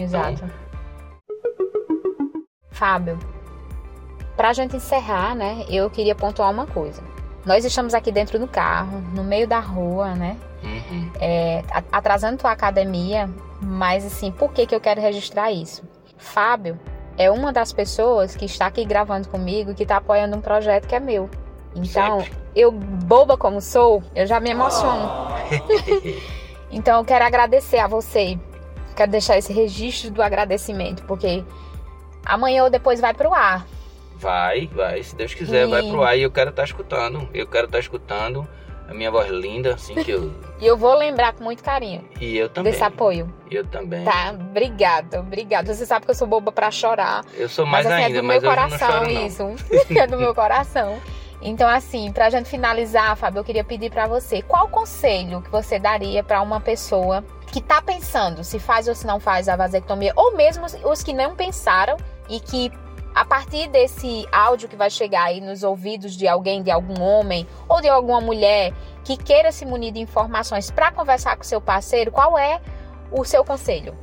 Exato. 0.03 0.33
Então, 0.33 0.51
Fábio, 2.71 3.19
para 4.37 4.49
a 4.49 4.53
gente 4.53 4.77
encerrar, 4.77 5.35
né, 5.35 5.65
eu 5.69 5.91
queria 5.91 6.15
pontuar 6.15 6.51
uma 6.51 6.67
coisa. 6.67 7.03
Nós 7.45 7.65
estamos 7.65 7.95
aqui 7.95 8.11
dentro 8.11 8.39
do 8.39 8.47
carro, 8.47 9.01
no 9.15 9.25
meio 9.25 9.47
da 9.47 9.61
rua, 9.61 10.15
né? 10.15 10.37
Uhum. 10.63 11.11
É, 11.21 11.63
atrasando 11.91 12.39
tua 12.39 12.53
academia, 12.53 13.29
mas 13.63 14.05
assim, 14.05 14.31
por 14.31 14.53
que, 14.53 14.67
que 14.67 14.75
eu 14.75 14.81
quero 14.81 15.01
registrar 15.01 15.51
isso? 15.51 15.83
Fábio 16.19 16.79
é 17.17 17.31
uma 17.31 17.53
das 17.53 17.73
pessoas 17.73 18.35
que 18.35 18.45
está 18.45 18.67
aqui 18.67 18.85
gravando 18.85 19.29
comigo, 19.29 19.75
que 19.75 19.83
está 19.83 19.99
apoiando 19.99 20.37
um 20.37 20.41
projeto 20.41 20.87
que 20.87 20.95
é 20.95 21.01
meu. 21.01 21.29
Então, 21.75 22.21
Sempre. 22.21 22.39
eu, 22.55 22.73
boba 22.73 23.37
como 23.37 23.61
sou, 23.61 24.03
eu 24.15 24.27
já 24.27 24.41
me 24.41 24.51
emociono. 24.51 25.09
então, 26.71 26.99
eu 26.99 27.05
quero 27.05 27.25
agradecer 27.25 27.79
a 27.79 27.87
você. 27.87 28.39
Quero 29.01 29.13
deixar 29.13 29.39
esse 29.39 29.51
registro 29.51 30.11
do 30.11 30.21
agradecimento, 30.21 31.03
porque 31.05 31.43
Amanhã 32.25 32.65
ou 32.65 32.71
depois 32.71 33.01
vai 33.01 33.15
pro 33.15 33.33
ar. 33.33 33.67
Vai, 34.17 34.67
vai. 34.67 35.03
Se 35.03 35.17
Deus 35.17 35.33
quiser, 35.33 35.67
e... 35.67 35.71
vai 35.71 35.83
pro 35.83 36.03
ar 36.03 36.19
e 36.19 36.23
eu 36.23 36.31
quero 36.31 36.51
estar 36.51 36.63
tá 36.63 36.67
escutando. 36.67 37.27
Eu 37.33 37.47
quero 37.47 37.65
estar 37.65 37.79
tá 37.79 37.81
escutando 37.81 38.47
a 38.87 38.93
minha 38.93 39.11
voz 39.11 39.31
linda, 39.31 39.75
assim 39.75 39.95
que 39.95 40.11
eu. 40.11 40.33
e 40.61 40.67
eu 40.67 40.77
vou 40.77 40.95
lembrar 40.95 41.33
com 41.33 41.43
muito 41.43 41.63
carinho. 41.63 42.05
E 42.21 42.37
eu 42.37 42.49
também. 42.49 42.73
Desse 42.73 42.85
apoio. 42.85 43.33
Eu 43.51 43.65
também. 43.65 44.05
Tá, 44.05 44.35
obrigada, 44.39 45.21
obrigada. 45.21 45.73
Você 45.73 45.87
sabe 45.87 46.05
que 46.05 46.11
eu 46.11 46.15
sou 46.15 46.29
boba 46.29 46.53
pra 46.53 46.71
chorar. 46.71 47.25
Eu 47.35 47.49
sou 47.49 47.65
mais 47.65 47.87
mas, 47.87 47.95
assim, 47.95 48.05
ainda, 48.05 48.19
é 48.19 48.21
do 48.21 48.29
meu 48.29 48.43
coração 48.43 49.05
choro, 49.05 49.11
isso. 49.11 49.55
é 49.97 50.07
do 50.07 50.19
meu 50.19 50.35
coração. 50.35 51.01
Então, 51.43 51.67
assim, 51.67 52.13
pra 52.13 52.29
gente 52.29 52.51
finalizar, 52.51 53.17
Fábio, 53.17 53.41
eu 53.41 53.45
queria 53.45 53.65
pedir 53.65 53.91
para 53.91 54.07
você, 54.07 54.43
qual 54.43 54.69
conselho 54.69 55.41
que 55.41 55.49
você 55.51 55.79
daria 55.79 56.23
para 56.23 56.43
uma 56.43 56.61
pessoa 56.61 57.25
que 57.51 57.61
tá 57.61 57.83
pensando 57.83 58.45
se 58.45 58.59
faz 58.59 58.89
ou 58.89 58.95
se 58.95 59.07
não 59.07 59.19
faz 59.19 59.49
a 59.49 59.57
vasectomia, 59.57 60.13
ou 60.17 60.37
mesmo 60.37 60.67
os 60.85 61.03
que 61.03 61.13
não 61.13 61.35
pensaram 61.35 61.97
e 62.29 62.41
que 62.41 62.71
a 63.15 63.25
partir 63.25 63.69
desse 63.69 64.27
áudio 64.31 64.69
que 64.69 64.77
vai 64.77 64.89
chegar 64.89 65.25
aí 65.25 65.41
nos 65.41 65.63
ouvidos 65.63 66.17
de 66.17 66.29
alguém, 66.29 66.63
de 66.63 66.71
algum 66.71 67.03
homem 67.03 67.47
ou 67.69 67.81
de 67.81 67.89
alguma 67.89 68.21
mulher 68.21 68.73
que 69.05 69.17
queira 69.17 69.51
se 69.51 69.67
munir 69.67 69.93
de 69.93 70.01
informações 70.01 70.71
para 70.71 70.93
conversar 70.93 71.37
com 71.37 71.43
seu 71.43 71.61
parceiro, 71.61 72.13
qual 72.13 72.39
é 72.39 72.61
o 73.11 73.25
seu 73.25 73.45
conselho? 73.45 73.97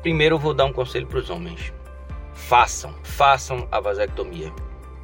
Primeiro 0.00 0.36
eu 0.36 0.38
vou 0.38 0.54
dar 0.54 0.64
um 0.64 0.72
conselho 0.72 1.06
para 1.06 1.18
os 1.18 1.28
homens. 1.28 1.72
Façam, 2.32 2.94
façam 3.02 3.68
a 3.70 3.80
vasectomia. 3.80 4.52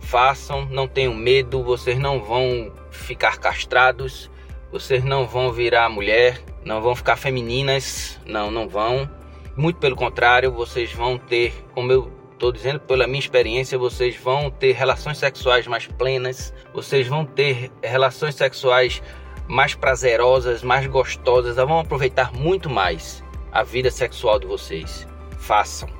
Façam, 0.00 0.66
não 0.66 0.88
tenham 0.88 1.14
medo, 1.14 1.62
vocês 1.62 1.98
não 1.98 2.20
vão 2.20 2.72
ficar 2.90 3.38
castrados, 3.38 4.30
vocês 4.72 5.04
não 5.04 5.26
vão 5.26 5.52
virar 5.52 5.90
mulher, 5.90 6.40
não 6.64 6.80
vão 6.80 6.96
ficar 6.96 7.16
femininas, 7.16 8.18
não, 8.24 8.50
não 8.50 8.66
vão. 8.66 9.08
Muito 9.54 9.78
pelo 9.78 9.94
contrário, 9.94 10.50
vocês 10.50 10.90
vão 10.90 11.18
ter, 11.18 11.52
como 11.74 11.92
eu 11.92 12.10
estou 12.32 12.50
dizendo 12.50 12.80
pela 12.80 13.06
minha 13.06 13.18
experiência, 13.18 13.76
vocês 13.76 14.16
vão 14.16 14.50
ter 14.50 14.72
relações 14.72 15.18
sexuais 15.18 15.66
mais 15.66 15.86
plenas, 15.86 16.54
vocês 16.72 17.06
vão 17.06 17.24
ter 17.26 17.70
relações 17.82 18.34
sexuais 18.34 19.02
mais 19.46 19.74
prazerosas, 19.74 20.62
mais 20.62 20.86
gostosas, 20.86 21.56
vão 21.56 21.80
aproveitar 21.80 22.32
muito 22.32 22.70
mais 22.70 23.22
a 23.52 23.62
vida 23.62 23.90
sexual 23.90 24.40
de 24.40 24.46
vocês. 24.46 25.06
Façam. 25.38 25.90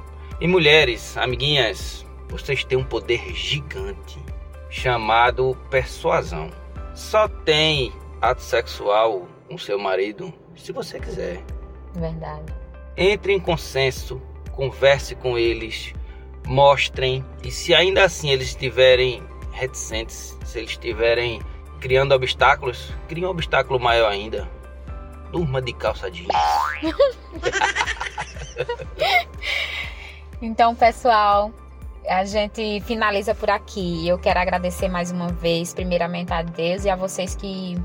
E 0.41 0.49
mulheres, 0.49 1.17
amiguinhas, 1.19 2.07
vocês 2.29 2.65
têm 2.65 2.79
um 2.79 2.85
poder 2.85 3.35
gigante 3.35 4.19
chamado 4.71 5.55
persuasão. 5.69 6.51
Só 6.95 7.29
tem 7.29 7.93
ato 8.23 8.41
sexual 8.41 9.27
com 9.49 9.59
seu 9.59 9.79
marido 9.79 10.33
se 10.57 10.71
você 10.73 11.01
quiser. 11.01 11.43
Verdade. 11.95 12.55
Entre 12.97 13.33
em 13.33 13.41
consenso, 13.41 14.23
converse 14.53 15.17
com 15.17 15.37
eles, 15.37 15.93
mostrem 16.47 17.25
e 17.43 17.51
se 17.51 17.75
ainda 17.75 18.05
assim 18.05 18.31
eles 18.31 18.49
estiverem 18.49 19.23
reticentes, 19.51 20.39
se 20.45 20.59
eles 20.59 20.71
estiverem 20.71 21.41
criando 21.81 22.13
obstáculos, 22.15 22.93
crie 23.09 23.27
um 23.27 23.29
obstáculo 23.29 23.81
maior 23.81 24.11
ainda. 24.11 24.49
Durma 25.33 25.61
de 25.61 25.73
calça 25.73 26.11
jeans. 26.11 26.29
então, 30.41 30.75
pessoal, 30.75 31.51
a 32.07 32.25
gente 32.25 32.81
finaliza 32.83 33.35
por 33.35 33.51
aqui. 33.51 34.07
Eu 34.07 34.19
quero 34.19 34.39
agradecer 34.39 34.89
mais 34.89 35.11
uma 35.11 35.29
vez, 35.29 35.73
primeiramente 35.73 36.33
a 36.33 36.43
Deus 36.43 36.85
e 36.85 36.91
a 36.91 36.97
vocês 36.97 37.35
que 37.35 37.77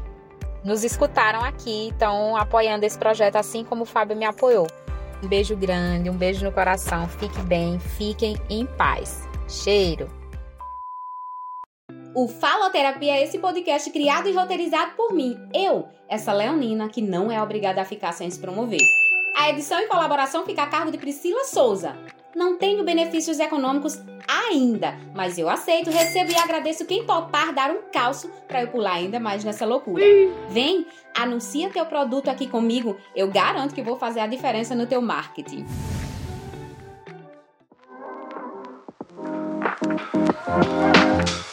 nos 0.68 0.84
escutaram 0.84 1.40
aqui, 1.46 1.88
estão 1.88 2.36
apoiando 2.36 2.86
esse 2.86 3.00
projeto 3.00 3.38
assim 3.38 3.64
como 3.64 3.84
o 3.84 3.86
Fábio 3.86 4.18
me 4.18 4.26
apoiou. 4.26 4.68
Um 5.24 5.28
beijo 5.28 5.56
grande, 5.56 6.10
um 6.10 6.18
beijo 6.18 6.44
no 6.44 6.52
coração. 6.52 7.08
Fique 7.08 7.40
bem, 7.44 7.80
fiquem 7.80 8.36
em 8.50 8.66
paz. 8.66 9.26
Cheiro. 9.48 10.10
O 12.14 12.28
Faloterapia 12.28 13.16
é 13.16 13.24
esse 13.24 13.40
podcast 13.40 13.90
criado 13.92 14.28
e 14.28 14.34
roteirizado 14.34 14.92
por 14.98 15.14
mim, 15.14 15.38
eu, 15.54 15.88
essa 16.10 16.34
leonina 16.34 16.90
que 16.90 17.02
não 17.02 17.32
é 17.32 17.42
obrigada 17.42 17.82
a 17.82 17.86
ficar 17.86 18.12
sem 18.12 18.30
se 18.30 18.38
promover. 18.38 18.82
A 19.38 19.50
edição 19.50 19.80
e 19.80 19.88
colaboração 19.88 20.46
fica 20.46 20.64
a 20.64 20.68
cargo 20.68 20.92
de 20.92 20.98
Priscila 20.98 21.46
Souza. 21.46 21.96
Não 22.36 22.58
tenho 22.58 22.84
benefícios 22.84 23.40
econômicos 23.40 24.02
ainda, 24.28 24.96
mas 25.16 25.38
eu 25.38 25.50
aceito, 25.50 25.90
recebo 25.90 26.32
e 26.32 26.36
agradeço 26.36 26.86
quem 26.86 27.06
topar 27.06 27.54
dar 27.54 27.72
um 27.72 27.82
calço 27.92 28.30
para 28.48 28.62
eu 28.62 28.68
pular 28.68 28.94
ainda 28.94 29.20
mais 29.20 29.44
nessa 29.44 29.66
loucura. 29.66 30.04
Vem, 30.50 30.86
anuncia 31.16 31.70
teu 31.70 31.86
produto 31.86 32.30
aqui 32.30 32.48
comigo, 32.48 32.98
eu 33.16 33.28
garanto 33.30 33.74
que 33.74 33.82
vou 33.82 33.98
fazer 33.98 34.20
a 34.20 34.28
diferença 34.28 34.76
no 34.76 34.86
teu 34.86 35.02
marketing. 35.02 35.66
Música 40.58 41.47